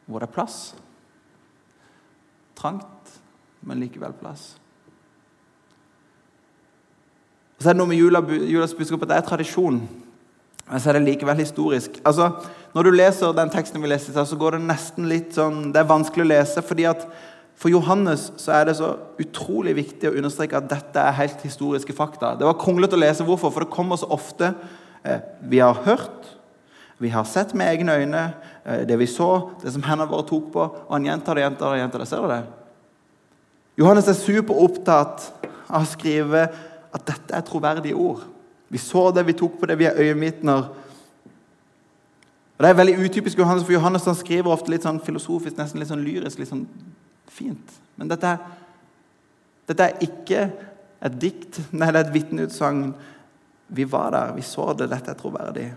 hvor 0.10 0.20
det 0.20 0.28
er 0.28 0.34
plass. 0.34 0.58
Trangt, 2.58 3.20
men 3.62 3.80
likevel 3.80 4.16
plass. 4.20 4.56
Og 7.60 7.64
så 7.66 7.70
er 7.70 7.76
det 7.76 7.82
noe 7.82 7.92
med 7.92 8.00
jula, 8.00 8.22
julas 8.24 8.72
budskap 8.72 9.02
at 9.04 9.10
det 9.12 9.16
er 9.18 9.26
tradisjon. 9.28 9.82
Men 10.70 10.80
så 10.80 10.92
er 10.92 10.96
det 10.96 11.10
likevel 11.10 11.42
historisk. 11.42 11.98
Altså, 12.08 12.32
Når 12.74 12.84
du 12.86 12.90
leser 12.94 13.34
den 13.36 13.50
teksten 13.50 13.82
vi 13.82 13.90
leste, 13.90 14.14
så 14.14 14.38
går 14.38 14.56
det 14.56 14.68
nesten 14.70 15.10
litt 15.10 15.34
sånn 15.34 15.74
Det 15.74 15.82
er 15.82 15.90
vanskelig 15.90 16.24
å 16.24 16.30
lese. 16.30 16.62
fordi 16.62 16.86
at 16.88 17.04
For 17.60 17.70
Johannes 17.70 18.32
så 18.38 18.54
er 18.56 18.66
det 18.66 18.78
så 18.78 18.96
utrolig 19.20 19.76
viktig 19.76 20.08
å 20.08 20.16
understreke 20.16 20.56
at 20.56 20.70
dette 20.70 20.96
er 21.00 21.12
helt 21.12 21.42
historiske 21.44 21.94
fakta. 21.94 22.38
Det 22.40 22.48
var 22.48 22.56
kronglete 22.56 22.96
å 22.96 23.00
lese. 23.00 23.26
Hvorfor? 23.28 23.52
For 23.52 23.66
det 23.66 23.74
kommer 23.76 23.98
så 23.98 24.08
ofte 24.08 24.54
eh, 25.04 25.20
Vi 25.50 25.60
har 25.60 25.74
hørt, 25.74 26.38
vi 26.98 27.10
har 27.10 27.26
sett 27.26 27.54
med 27.54 27.68
egne 27.68 27.92
øyne 28.00 28.34
eh, 28.64 28.86
det 28.88 29.00
vi 29.00 29.06
så, 29.08 29.52
det 29.62 29.74
som 29.74 29.84
hendene 29.84 30.08
våre 30.08 30.24
tok 30.24 30.48
på. 30.54 30.62
Og 30.88 30.96
han 30.96 31.06
gjentar 31.06 31.36
det, 31.36 31.44
gjentar 31.44 31.74
det, 31.74 31.82
gjentar 31.82 32.00
det. 32.00 32.08
Ser 32.08 32.24
du 32.24 32.32
det? 32.32 32.44
Johannes 33.80 34.08
er 34.08 34.16
superopptatt 34.16 35.32
av 35.70 35.84
å 35.84 35.88
skrive 35.88 36.48
at 36.94 37.06
dette 37.08 37.36
er 37.36 37.46
troverdige 37.46 37.96
ord. 37.96 38.24
Vi 38.70 38.78
så 38.82 39.10
det, 39.12 39.26
vi 39.28 39.38
tok 39.38 39.60
på 39.60 39.70
det, 39.70 39.78
vi 39.80 39.88
er 39.90 39.98
øyenvitner. 39.98 40.70
Og 42.58 42.64
Det 42.64 42.70
er 42.70 42.78
veldig 42.78 42.98
utypisk 43.06 43.38
Johannes, 43.40 43.64
for 43.64 43.74
Johannes 43.74 44.06
han 44.06 44.18
skriver 44.20 44.52
ofte 44.52 44.72
litt 44.72 44.84
sånn 44.84 45.00
filosofisk, 45.00 45.58
nesten 45.58 45.80
litt 45.80 45.90
sånn 45.90 46.04
lyrisk, 46.04 46.42
litt 46.42 46.52
sånn 46.52 46.66
fint. 47.32 47.78
Men 47.96 48.12
dette, 48.12 48.34
dette 49.70 49.86
er 49.86 50.04
ikke 50.04 50.50
et 51.00 51.16
dikt, 51.22 51.62
nei, 51.72 51.88
det 51.94 52.02
er 52.02 52.10
et 52.10 52.14
vitneutsagn. 52.18 52.90
Vi 53.72 53.86
var 53.88 54.12
der, 54.12 54.34
vi 54.36 54.44
så 54.44 54.74
det, 54.74 54.90
dette 54.92 55.14
er 55.14 55.18
troverdig. 55.20 55.70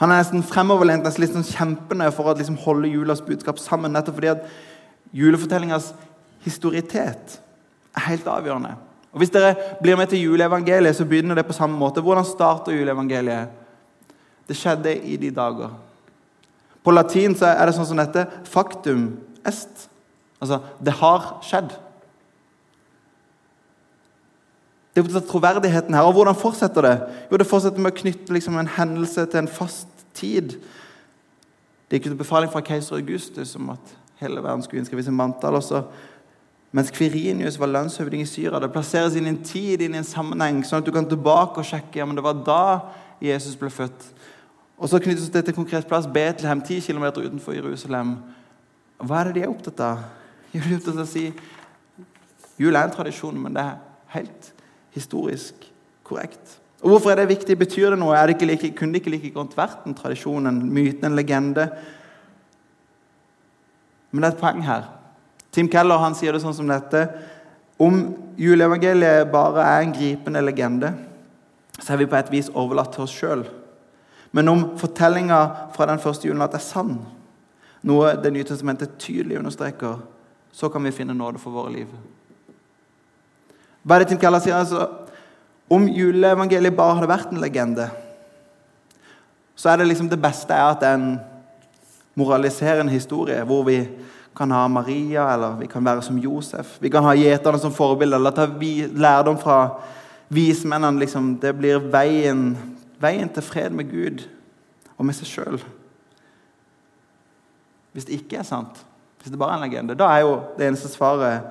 Han 0.00 0.10
er 0.10 0.22
nesten 0.22 0.42
fremoverlent, 0.46 1.04
nesten 1.04 1.22
litt 1.22 1.36
sånn 1.36 1.46
kjempende 1.46 2.08
for 2.16 2.30
å 2.30 2.34
liksom 2.36 2.58
holde 2.64 2.88
julas 2.88 3.20
budskap 3.22 3.60
sammen. 3.60 3.92
Nettopp 3.92 4.16
fordi 4.16 4.32
at 4.32 4.46
julefortellingas 5.14 5.92
historitet 6.42 7.36
er 7.94 8.06
helt 8.06 8.28
avgjørende. 8.30 8.74
Og 9.12 9.18
Hvis 9.18 9.32
dere 9.34 9.54
blir 9.82 9.96
med 9.98 10.06
til 10.06 10.22
juleevangeliet, 10.22 10.96
så 10.96 11.04
begynner 11.04 11.34
det 11.34 11.46
på 11.46 11.56
samme 11.56 11.78
måte. 11.78 12.00
Hvordan 12.00 12.24
starter 12.24 12.72
juleevangeliet? 12.72 13.48
Det 14.48 14.56
skjedde 14.56 14.96
i 14.96 15.16
de 15.16 15.30
dager. 15.30 15.70
På 16.84 16.90
latin 16.90 17.34
så 17.36 17.50
er 17.50 17.66
det 17.66 17.74
sånn 17.76 17.88
som 17.90 18.00
dette 18.00 18.24
factum 18.48 19.18
est. 19.46 19.88
Altså 20.40 20.60
det 20.80 20.94
har 21.02 21.26
skjedd. 21.44 21.74
Det 24.94 25.04
er 25.04 25.26
troverdigheten 25.28 25.94
her. 25.94 26.06
Og 26.06 26.16
hvordan 26.16 26.38
fortsetter 26.38 26.82
det? 26.82 26.96
Jo, 27.30 27.36
Det 27.36 27.46
fortsetter 27.46 27.78
med 27.78 27.92
å 27.92 28.00
knytte 28.00 28.32
liksom, 28.32 28.58
en 28.58 28.74
hendelse 28.78 29.26
til 29.26 29.42
en 29.42 29.48
fast 29.48 29.88
tid. 30.14 30.56
Det 31.88 31.98
gikk 31.98 32.10
ut 32.10 32.14
en 32.16 32.22
befaling 32.22 32.50
fra 32.50 32.62
keiser 32.62 32.96
Augustus 32.96 33.56
om 33.56 33.70
at 33.74 33.94
hele 34.20 34.42
verden 34.42 34.62
skulle 34.62 34.82
innskrives 34.82 35.08
i 35.08 35.14
manntall. 35.14 35.58
Og 35.58 35.62
så 35.62 35.84
mens 36.70 36.92
Kvirinius 36.94 37.58
var 37.58 37.70
lønnshøvding 37.72 38.22
i 38.22 38.28
Syria. 38.28 38.60
Det 38.62 38.70
plasseres 38.72 39.16
inn 39.18 39.26
i 39.26 39.32
en 39.32 39.42
tid, 39.44 39.82
inn 39.82 39.96
i 39.96 40.00
en 40.00 40.06
sammenheng, 40.06 40.62
sånn 40.66 40.84
at 40.84 40.86
du 40.86 40.92
kan 40.94 41.08
tilbake 41.08 41.58
og 41.58 41.66
sjekke 41.66 41.98
ja, 41.98 42.06
det 42.06 42.24
var 42.24 42.44
da 42.46 42.64
Jesus 43.22 43.56
ble 43.58 43.72
født. 43.74 44.06
Og 44.80 44.88
så 44.88 45.00
knyttes 45.02 45.28
det 45.28 45.42
til 45.44 45.52
en 45.52 45.58
konkret 45.58 45.88
plass, 45.88 46.06
Betlehem, 46.08 46.62
10 46.62 46.86
km 46.86 47.08
utenfor 47.18 47.56
Jerusalem. 47.56 48.14
Hva 49.02 49.20
er 49.20 49.28
det 49.28 49.40
de 49.40 49.42
er 49.44 49.50
opptatt 49.50 49.82
av? 49.84 50.06
De 50.52 50.60
er 50.60 50.70
opptatt 50.76 50.94
av 50.94 51.04
å 51.04 51.10
si 51.10 51.26
jul 52.60 52.76
er 52.76 52.86
en 52.86 52.94
tradisjon, 52.94 53.36
men 53.40 53.56
det 53.56 53.64
er 53.64 53.76
helt 54.14 54.52
historisk 54.94 55.66
korrekt. 56.06 56.60
Og 56.80 56.94
Hvorfor 56.94 57.12
er 57.12 57.20
det 57.20 57.28
viktig? 57.32 57.58
Betyr 57.58 57.92
det 57.92 57.98
noe? 58.00 58.16
Det 58.28 58.38
ikke 58.38 58.48
like, 58.48 58.72
kunne 58.76 58.94
det 58.94 59.02
ikke 59.02 59.12
like 59.16 59.34
godt 59.34 59.56
vært 59.58 59.84
en 59.88 59.96
tradisjon, 59.96 60.48
en 60.48 60.62
myte, 60.72 61.04
en 61.06 61.16
legende? 61.18 61.66
Men 64.10 64.22
det 64.22 64.30
er 64.30 64.36
et 64.36 64.40
poeng 64.40 64.64
her. 64.64 64.88
Tim 65.50 65.68
Keller 65.70 65.98
han 65.98 66.14
sier 66.14 66.34
det 66.34 66.42
sånn 66.44 66.54
som 66.56 66.68
dette. 66.70 67.06
Om 67.80 68.02
juleevangeliet 68.38 69.30
bare 69.32 69.64
er 69.66 69.84
en 69.84 69.94
gripende 69.94 70.42
legende, 70.44 70.92
så 71.80 71.94
er 71.94 72.02
vi 72.02 72.10
på 72.10 72.18
et 72.18 72.30
vis 72.32 72.50
overlatt 72.52 72.92
til 72.94 73.06
oss 73.06 73.14
sjøl. 73.16 73.46
Men 74.36 74.52
om 74.52 74.66
fortellinga 74.78 75.40
fra 75.74 75.88
den 75.90 76.02
første 76.02 76.28
julen 76.28 76.44
at 76.44 76.54
det 76.54 76.60
er 76.60 76.68
sann, 76.68 76.98
noe 77.82 78.12
Det 78.20 78.28
nye 78.32 78.44
testamentet 78.44 78.98
tydelig 79.00 79.38
understreker, 79.38 80.02
så 80.52 80.68
kan 80.68 80.84
vi 80.84 80.92
finne 80.92 81.14
nåde 81.16 81.40
for 81.40 81.54
våre 81.54 81.72
liv. 81.72 81.88
Hva 83.82 83.96
er 83.96 84.04
det 84.04 84.10
Tim 84.10 84.20
Keller 84.20 84.42
sier? 84.44 84.58
Altså, 84.58 84.84
om 85.70 85.86
juleevangeliet 85.88 86.76
bare 86.76 86.98
hadde 86.98 87.08
vært 87.08 87.32
en 87.32 87.40
legende, 87.40 87.88
så 89.56 89.70
er 89.70 89.80
det 89.80 89.88
liksom 89.88 90.10
det 90.10 90.20
beste 90.20 90.52
er 90.52 90.66
at 90.74 90.82
det 90.82 90.90
er 90.90 90.98
en 90.98 91.18
moraliserende 92.20 92.92
historie 92.92 93.40
hvor 93.48 93.64
vi 93.64 93.78
kan 94.40 94.50
ha 94.50 94.68
Maria, 94.68 95.34
eller 95.34 95.56
vi 95.60 95.66
kan 95.68 95.84
være 95.84 96.00
som 96.02 96.16
Josef. 96.18 96.78
Vi 96.80 96.88
kan 96.88 97.04
ha 97.04 97.12
gjeterne 97.12 97.58
som 97.60 97.74
forbilde, 97.76 98.16
eller 98.16 98.32
ta 98.32 98.46
lærdom 98.48 99.36
fra 99.38 99.58
vismennene. 100.32 101.02
Liksom. 101.02 101.34
Det 101.42 101.50
blir 101.58 101.82
veien, 101.92 102.54
veien 103.02 103.28
til 103.28 103.44
fred 103.44 103.74
med 103.76 103.90
Gud 103.90 104.22
og 104.96 105.04
med 105.04 105.18
seg 105.18 105.28
sjøl. 105.28 105.60
Hvis 107.92 108.06
det 108.08 108.16
ikke 108.16 108.38
er 108.40 108.46
sant, 108.48 108.80
hvis 109.20 109.34
det 109.34 109.40
bare 109.42 109.58
er 109.58 109.60
en 109.60 109.64
legende, 109.66 109.96
da 109.98 110.08
er 110.08 110.22
jo 110.24 110.38
det 110.56 110.70
eneste 110.70 110.88
svaret 110.88 111.50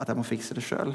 at 0.00 0.08
jeg 0.08 0.16
må 0.16 0.24
fikse 0.24 0.56
det 0.56 0.64
sjøl. 0.64 0.94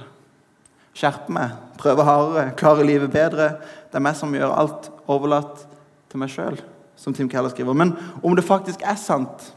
Skjerpe 0.98 1.36
meg, 1.36 1.54
prøve 1.78 2.08
hardere, 2.08 2.48
klare 2.58 2.88
livet 2.88 3.14
bedre. 3.14 3.52
Det 3.92 4.02
er 4.02 4.08
meg 4.08 4.18
som 4.18 4.34
gjør 4.34 4.58
alt 4.58 4.90
overlatt 5.06 5.68
til 6.10 6.24
meg 6.24 6.34
sjøl, 6.34 6.58
som 6.98 7.14
Tim 7.14 7.30
Keller 7.30 7.54
skriver. 7.54 7.78
Men 7.78 7.94
om 8.24 8.34
det 8.34 8.48
faktisk 8.48 8.82
er 8.82 8.98
sant, 8.98 9.52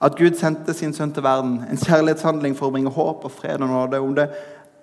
at 0.00 0.16
Gud 0.18 0.36
sendte 0.38 0.74
sin 0.74 0.94
sønn 0.94 1.12
til 1.12 1.24
verden, 1.26 1.58
en 1.66 1.80
kjærlighetshandling 1.80 2.54
for 2.58 2.68
å 2.68 2.74
bringe 2.74 2.92
håp 2.94 3.24
og 3.26 3.34
fred 3.34 3.62
og 3.64 3.70
nåde. 3.70 4.00
Om 4.00 4.14
det 4.14 4.28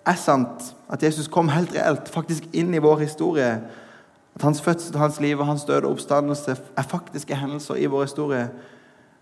er 0.06 0.18
sant 0.20 0.74
at 0.92 1.04
Jesus 1.04 1.30
kom 1.32 1.50
helt 1.54 1.74
reelt 1.76 2.12
faktisk 2.12 2.50
inn 2.54 2.74
i 2.76 2.84
vår 2.84 3.06
historie, 3.06 3.62
at 4.36 4.44
hans 4.44 4.60
fødsel, 4.62 4.98
hans 5.00 5.22
liv 5.24 5.40
og 5.40 5.48
hans 5.48 5.64
død 5.64 5.86
og 5.86 5.96
oppstandelse 5.96 6.58
er 6.76 6.90
faktiske 6.92 7.38
hendelser 7.40 7.80
i 7.80 7.88
vår 7.88 8.10
historie, 8.10 8.50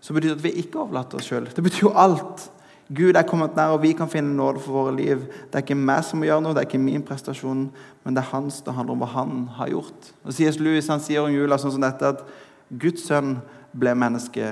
så 0.00 0.12
betyr 0.12 0.34
det 0.34 0.40
at 0.40 0.44
vi 0.44 0.58
ikke 0.64 0.82
overlater 0.82 1.20
oss 1.20 1.30
sjøl. 1.30 1.46
Det 1.54 1.62
betyr 1.64 1.86
jo 1.86 1.94
alt. 1.96 2.50
Gud 2.92 3.16
er 3.16 3.24
kommet 3.24 3.54
nær, 3.56 3.72
og 3.72 3.80
vi 3.82 3.94
kan 3.96 4.10
finne 4.12 4.34
nåde 4.36 4.60
for 4.60 4.76
våre 4.76 4.96
liv. 4.96 5.22
Det 5.48 5.56
er 5.56 5.64
ikke 5.64 5.78
meg 5.78 6.02
som 6.04 6.20
må 6.20 6.26
gjøre 6.28 6.42
noe, 6.44 6.52
det 6.52 6.64
er 6.64 6.68
ikke 6.68 6.82
min 6.82 7.04
prestasjon, 7.06 7.62
men 8.04 8.16
det 8.16 8.20
er 8.20 8.32
hans. 8.34 8.58
Det 8.66 8.74
handler 8.76 8.98
om 8.98 9.00
hva 9.00 9.12
han 9.14 9.38
har 9.56 9.70
gjort. 9.72 10.10
Og 10.26 10.34
C.S. 10.36 10.58
Lewis 10.60 10.90
han 10.92 11.00
sier 11.00 11.24
om 11.24 11.32
jula 11.32 11.56
sånn 11.62 11.72
som 11.72 11.86
dette 11.86 12.10
at 12.10 12.26
Guds 12.68 13.06
sønn 13.06 13.38
ble 13.72 13.94
menneske 13.96 14.50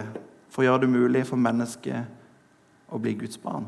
for 0.53 0.63
å 0.63 0.69
gjøre 0.69 0.85
det 0.85 0.93
mulig 0.93 1.25
for 1.29 1.41
mennesket 1.41 2.93
å 2.93 3.01
bli 3.01 3.15
Guds 3.23 3.41
barn. 3.41 3.67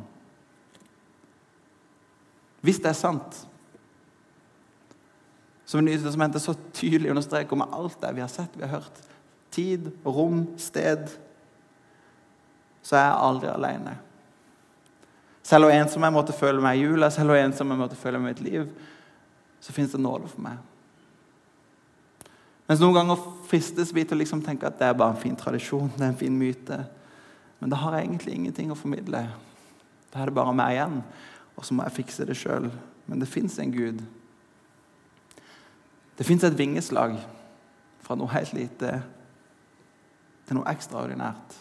Hvis 2.65 2.81
det 2.81 2.93
er 2.93 2.99
sant, 2.99 3.41
som 5.65 5.81
Nye 5.85 5.97
testamentet 6.01 6.45
så 6.45 6.53
tydelig 6.77 7.11
understreker 7.13 7.57
med 7.57 7.73
alt 7.73 7.97
det 8.03 8.13
vi 8.17 8.23
har 8.23 8.33
sett, 8.33 8.53
vi 8.57 8.67
har 8.67 8.77
hørt, 8.77 9.01
tid, 9.55 9.89
rom, 10.05 10.45
sted, 10.61 11.09
så 12.85 12.99
er 12.99 13.07
jeg 13.07 13.23
aldri 13.29 13.49
alene. 13.53 13.95
Selv 15.45 15.69
om 15.69 15.73
jeg 15.73 16.13
måtte 16.13 16.37
føle 16.37 16.61
meg 16.65 16.79
i 16.79 16.85
jula, 16.85 17.11
selv 17.13 17.33
om 17.33 17.39
jeg 17.73 17.81
måtte 17.81 18.01
føle 18.01 18.21
meg 18.21 18.33
i 18.33 18.35
mitt 18.35 18.45
liv, 18.45 18.69
så 19.61 19.73
fins 19.73 19.93
det 19.93 20.01
nåde 20.05 20.29
for 20.29 20.45
meg. 20.45 20.61
Mens 22.69 22.81
noen 22.81 22.97
ganger 22.97 23.21
fristes 23.49 23.93
vi 23.93 24.07
til 24.07 24.17
å 24.17 24.23
liksom 24.23 24.41
tenke 24.45 24.69
at 24.69 24.79
det 24.81 24.89
er 24.89 24.97
bare 24.97 25.13
en 25.13 25.21
fin 25.21 25.37
tradisjon, 25.37 25.91
det 25.97 26.03
er 26.03 26.13
en 26.13 26.21
fin 26.21 26.37
myte. 26.39 26.79
Men 27.61 27.73
da 27.73 27.81
har 27.83 27.97
jeg 27.97 28.07
egentlig 28.07 28.37
ingenting 28.39 28.73
å 28.73 28.79
formidle. 28.79 29.27
Da 30.13 30.23
er 30.23 30.31
det 30.31 30.37
bare 30.37 30.55
meg 30.57 30.79
igjen, 30.79 31.01
og 31.57 31.67
så 31.67 31.77
må 31.77 31.85
jeg 31.85 31.99
fikse 32.01 32.27
det 32.29 32.39
sjøl. 32.41 32.71
Men 33.05 33.21
det 33.21 33.29
fins 33.29 33.59
en 33.61 33.73
Gud. 33.75 34.01
Det 36.17 36.25
fins 36.27 36.45
et 36.47 36.57
vingeslag 36.57 37.19
fra 38.05 38.17
noe 38.17 38.33
helt 38.33 38.55
lite 38.57 38.97
til 40.45 40.59
noe 40.59 40.69
ekstraordinært 40.71 41.57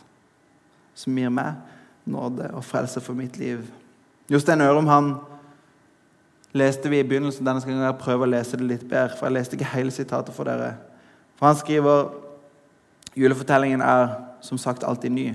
som 0.96 1.18
gir 1.18 1.32
meg 1.34 1.60
nåde 2.06 2.50
og 2.54 2.64
frelse 2.68 3.02
for 3.04 3.18
mitt 3.18 3.40
liv. 3.40 3.64
Jostein 4.32 4.62
Ørum 4.62 4.88
han 4.92 5.14
leste 6.54 6.92
vi 6.92 7.00
i 7.02 7.08
begynnelsen. 7.08 7.46
Denne 7.46 7.64
skal 7.64 7.80
jeg 7.80 8.00
prøve 8.00 8.28
å 8.28 8.30
lese 8.30 8.60
det 8.60 8.68
litt 8.70 8.84
bedre, 8.88 9.18
for 9.18 9.28
jeg 9.28 9.38
leste 9.38 9.58
ikke 9.58 9.72
hele 9.74 9.94
sitatet 9.96 10.36
for 10.36 10.48
dere. 10.48 10.76
For 11.36 11.50
Han 11.50 11.60
skriver 11.60 12.12
julefortellingen 13.16 13.82
er 13.82 14.16
som 14.42 14.58
sagt 14.58 14.84
alltid 14.84 15.12
ny, 15.12 15.34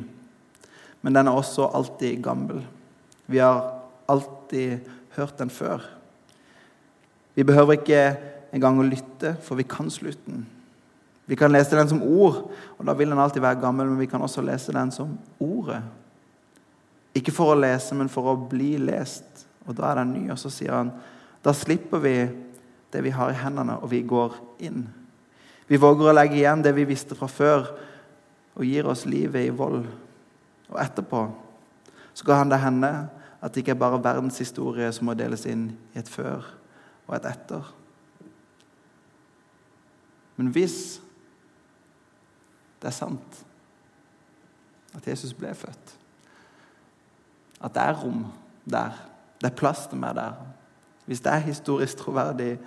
men 1.02 1.14
den 1.14 1.28
er 1.28 1.36
også 1.36 1.70
alltid 1.74 2.22
gammel. 2.22 2.64
Vi 3.26 3.38
har 3.38 3.82
alltid 4.08 4.80
hørt 5.16 5.38
den 5.38 5.50
før. 5.50 5.82
Vi 7.34 7.44
behøver 7.46 7.78
ikke 7.78 8.02
engang 8.52 8.80
å 8.80 8.86
lytte, 8.86 9.36
for 9.42 9.58
vi 9.58 9.66
kan 9.68 9.90
slutten. 9.90 10.46
Vi 11.28 11.36
kan 11.36 11.52
lese 11.52 11.76
den 11.76 11.90
som 11.90 12.02
ord, 12.02 12.48
og 12.78 12.86
da 12.88 12.94
vil 12.96 13.10
den 13.12 13.20
alltid 13.20 13.44
være 13.44 13.60
gammel, 13.60 13.90
men 13.90 14.00
vi 14.00 14.08
kan 14.10 14.22
også 14.24 14.42
lese 14.42 14.72
den 14.72 14.90
som 14.94 15.12
ordet. 15.38 15.82
Ikke 17.14 17.34
for 17.34 17.52
å 17.52 17.58
lese, 17.58 17.94
men 17.94 18.08
for 18.08 18.30
å 18.32 18.38
bli 18.48 18.76
lest. 18.80 19.44
Og 19.68 19.76
da 19.76 19.90
er 19.90 20.00
den 20.00 20.14
ny. 20.16 20.22
Og 20.32 20.38
så 20.40 20.50
sier 20.52 20.72
han 20.72 20.92
da 21.44 21.52
slipper 21.54 22.00
vi 22.02 22.14
det 22.92 23.02
vi 23.04 23.12
har 23.12 23.30
i 23.30 23.36
hendene, 23.36 23.76
og 23.82 23.92
vi 23.92 24.00
går 24.08 24.34
inn. 24.64 24.86
Vi 25.68 25.76
våger 25.76 26.08
å 26.08 26.16
legge 26.16 26.38
igjen 26.40 26.62
det 26.64 26.72
vi 26.76 26.86
visste 26.88 27.16
fra 27.18 27.28
før, 27.28 27.68
og 28.58 28.64
gir 28.66 28.88
oss 28.90 29.04
livet 29.06 29.46
i 29.46 29.54
vold. 29.54 29.84
Og 30.68 30.78
etterpå 30.80 31.22
så 32.16 32.26
kan 32.26 32.50
det 32.50 32.58
hende 32.58 32.90
at 33.38 33.54
det 33.54 33.62
ikke 33.62 33.76
er 33.76 33.82
bare 33.84 34.00
verdenshistorie 34.02 34.88
som 34.92 35.06
må 35.06 35.14
deles 35.14 35.44
inn 35.46 35.68
i 35.94 36.00
et 36.00 36.08
før 36.10 36.42
og 37.06 37.12
et 37.14 37.28
etter. 37.30 37.68
Men 40.38 40.50
hvis 40.54 40.98
det 42.82 42.90
er 42.90 42.96
sant 42.96 43.38
at 44.96 45.06
Jesus 45.06 45.34
ble 45.36 45.52
født, 45.54 45.94
at 47.62 47.74
det 47.74 47.84
er 47.84 47.96
rom 48.02 48.26
der, 48.66 48.98
det 49.38 49.50
er 49.50 49.58
plass 49.58 49.86
til 49.90 49.98
meg 49.98 50.14
der 50.18 50.34
Hvis 51.08 51.22
det 51.24 51.32
er 51.32 51.46
historisk 51.46 51.96
troverdig, 52.02 52.58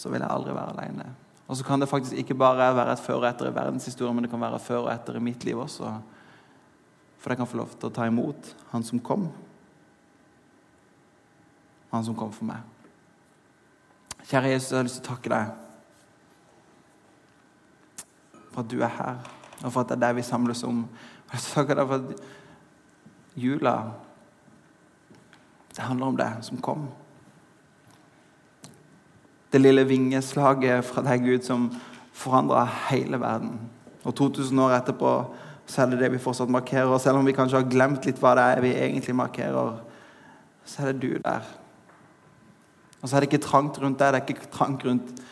så 0.00 0.08
vil 0.08 0.22
jeg 0.22 0.32
aldri 0.32 0.54
være 0.56 0.72
alene. 0.72 1.10
Og 1.50 1.58
så 1.58 1.66
kan 1.66 1.82
det 1.82 1.88
faktisk 1.90 2.16
ikke 2.16 2.38
bare 2.38 2.70
være 2.76 2.92
et 2.94 3.02
før 3.02 3.20
og 3.20 3.28
etter 3.28 3.50
i 3.50 3.54
verdenshistorien, 3.54 4.14
men 4.16 4.24
det 4.24 4.30
kan 4.32 4.40
være 4.40 4.58
før 4.62 4.86
og 4.86 4.92
etter 4.92 5.18
i 5.18 5.22
mitt 5.22 5.44
liv 5.44 5.58
også. 5.58 5.92
For 7.20 7.32
jeg 7.32 7.40
kan 7.40 7.48
få 7.50 7.58
lov 7.60 7.72
til 7.74 7.90
å 7.90 7.92
ta 7.92 8.06
imot 8.08 8.52
han 8.70 8.86
som 8.86 9.02
kom. 9.04 9.26
Han 11.90 12.06
som 12.06 12.16
kom 12.16 12.32
for 12.32 12.48
meg. 12.48 12.62
Kjære 14.30 14.54
Jesus, 14.54 14.70
jeg 14.70 14.78
har 14.78 14.86
lyst 14.86 15.00
til 15.00 15.08
å 15.08 15.10
takke 15.10 15.32
deg 15.34 15.50
for 18.50 18.62
at 18.62 18.70
du 18.70 18.80
er 18.82 18.94
her, 18.94 19.18
og 19.60 19.68
for 19.72 19.82
at 19.82 19.90
det 19.90 19.98
er 19.98 20.04
deg 20.06 20.16
vi 20.20 20.26
samles 20.26 20.62
om. 20.66 20.84
Jeg 20.86 21.34
har 21.34 21.38
lyst 21.38 21.50
til 21.50 21.58
å 21.58 21.60
takke 21.60 21.78
deg 21.80 21.90
for 21.90 21.96
at 21.98 23.38
jula 23.42 23.74
det 25.70 25.86
handler 25.86 26.06
om 26.06 26.16
det 26.18 26.30
som 26.46 26.62
kom. 26.62 26.88
Det 29.50 29.60
lille 29.60 29.84
vingeslaget 29.88 30.84
fra 30.86 31.02
deg, 31.06 31.24
Gud, 31.26 31.46
som 31.46 31.68
forandra 32.14 32.64
hele 32.90 33.18
verden. 33.20 33.56
Og 34.04 34.14
2000 34.14 34.60
år 34.62 34.76
etterpå 34.78 35.14
så 35.70 35.82
er 35.82 35.92
det 35.92 36.00
det 36.00 36.12
vi 36.12 36.22
fortsatt 36.22 36.50
markerer. 36.50 36.90
Og 36.90 37.00
selv 37.02 37.20
om 37.20 37.26
vi 37.26 37.34
kanskje 37.34 37.60
har 37.60 37.70
glemt 37.70 38.06
litt 38.06 38.20
hva 38.22 38.34
det 38.38 38.46
er 38.46 38.62
vi 38.64 38.74
egentlig 38.74 39.16
markerer, 39.18 39.80
så 40.66 40.82
er 40.82 40.92
det 40.92 41.02
du 41.02 41.18
der 41.24 41.46
og 43.00 43.08
så 43.08 43.16
er 43.16 43.24
det 43.24 43.30
ikke 43.30 43.46
trangt 43.46 43.78
rundt 43.80 44.00
deg, 44.00 44.12
det 44.12 44.20
er 44.20 44.28
ikke 44.28 44.52
trangt 44.52 44.84
rundt, 44.84 45.22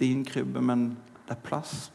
din 0.00 0.24
krybbe, 0.26 0.58
men 0.64 0.88
det 1.28 1.36
er 1.36 1.44
plass 1.44 1.92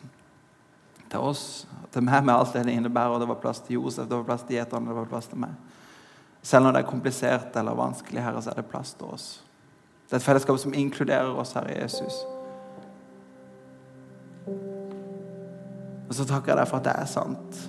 til 1.09 1.23
oss, 1.23 1.65
til 1.91 2.05
meg 2.05 2.21
med 2.23 2.35
alt 2.35 2.53
det 2.55 2.61
det 2.67 2.75
innebærer. 2.77 3.15
Og 3.15 3.23
det 3.23 3.27
var 3.27 3.41
plass 3.41 3.59
til 3.65 3.79
Josef, 3.79 4.05
det 4.07 4.15
var 4.15 4.27
plass 4.27 4.45
til 4.47 4.59
gjeterne, 4.59 4.87
det 4.87 4.95
var 4.95 5.09
plass 5.09 5.27
til 5.31 5.41
meg. 5.41 5.55
Selv 6.45 6.63
når 6.63 6.77
det 6.77 6.83
er 6.83 6.91
komplisert 6.91 7.57
eller 7.59 7.75
vanskelig, 7.75 8.23
her, 8.23 8.39
så 8.39 8.53
er 8.53 8.61
det 8.61 8.69
plass 8.69 8.93
til 8.95 9.09
oss. 9.09 9.27
Det 10.07 10.15
er 10.15 10.21
et 10.21 10.23
fellesskap 10.23 10.59
som 10.59 10.73
inkluderer 10.73 11.35
oss, 11.35 11.51
Herre 11.57 11.73
Jesus. 11.81 12.21
Og 16.07 16.13
så 16.15 16.23
takker 16.23 16.53
jeg 16.53 16.61
deg 16.61 16.69
for 16.69 16.79
at 16.79 16.85
det 16.87 16.93
er 16.95 17.09
sant. 17.11 17.59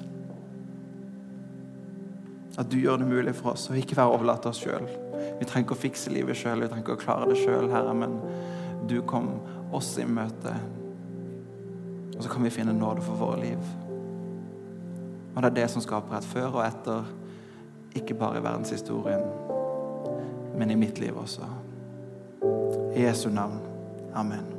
At 2.59 2.71
du 2.71 2.79
gjør 2.79 3.03
det 3.03 3.11
mulig 3.11 3.35
for 3.35 3.57
oss 3.57 3.67
å 3.71 3.75
ikke 3.79 3.99
være 3.99 4.15
overlatt 4.15 4.47
til 4.47 4.53
oss 4.53 4.63
sjøl. 4.63 4.87
Vi 5.41 5.49
trenger 5.51 5.67
ikke 5.67 5.75
å 5.75 5.83
fikse 5.83 6.15
livet 6.15 6.39
sjøl, 6.39 6.63
vi 6.63 6.71
trenger 6.71 6.87
ikke 6.87 6.99
å 7.01 7.03
klare 7.03 7.27
det 7.33 7.41
sjøl, 7.43 7.67
Herre, 7.75 7.95
men 7.99 8.15
du 8.87 9.01
kom 9.03 9.33
oss 9.75 9.91
i 9.99 10.07
møte. 10.07 10.55
Og 12.15 12.23
så 12.23 12.31
kan 12.31 12.47
vi 12.47 12.55
finne 12.55 12.75
nåde 12.75 13.03
for 13.03 13.19
våre 13.19 13.43
liv. 13.43 13.71
Og 15.35 15.43
det 15.43 15.51
er 15.51 15.59
det 15.59 15.71
som 15.75 15.83
skaper 15.83 16.21
et 16.21 16.31
før 16.31 16.61
og 16.61 16.65
etter, 16.67 17.15
ikke 17.99 18.15
bare 18.19 18.39
i 18.39 18.47
verdenshistorien, 18.47 19.27
men 20.59 20.71
i 20.71 20.79
mitt 20.79 21.03
liv 21.03 21.19
også. 21.19 21.47
I 22.99 23.01
Jesu 23.01 23.31
navn. 23.31 23.61
Amen. 24.13 24.58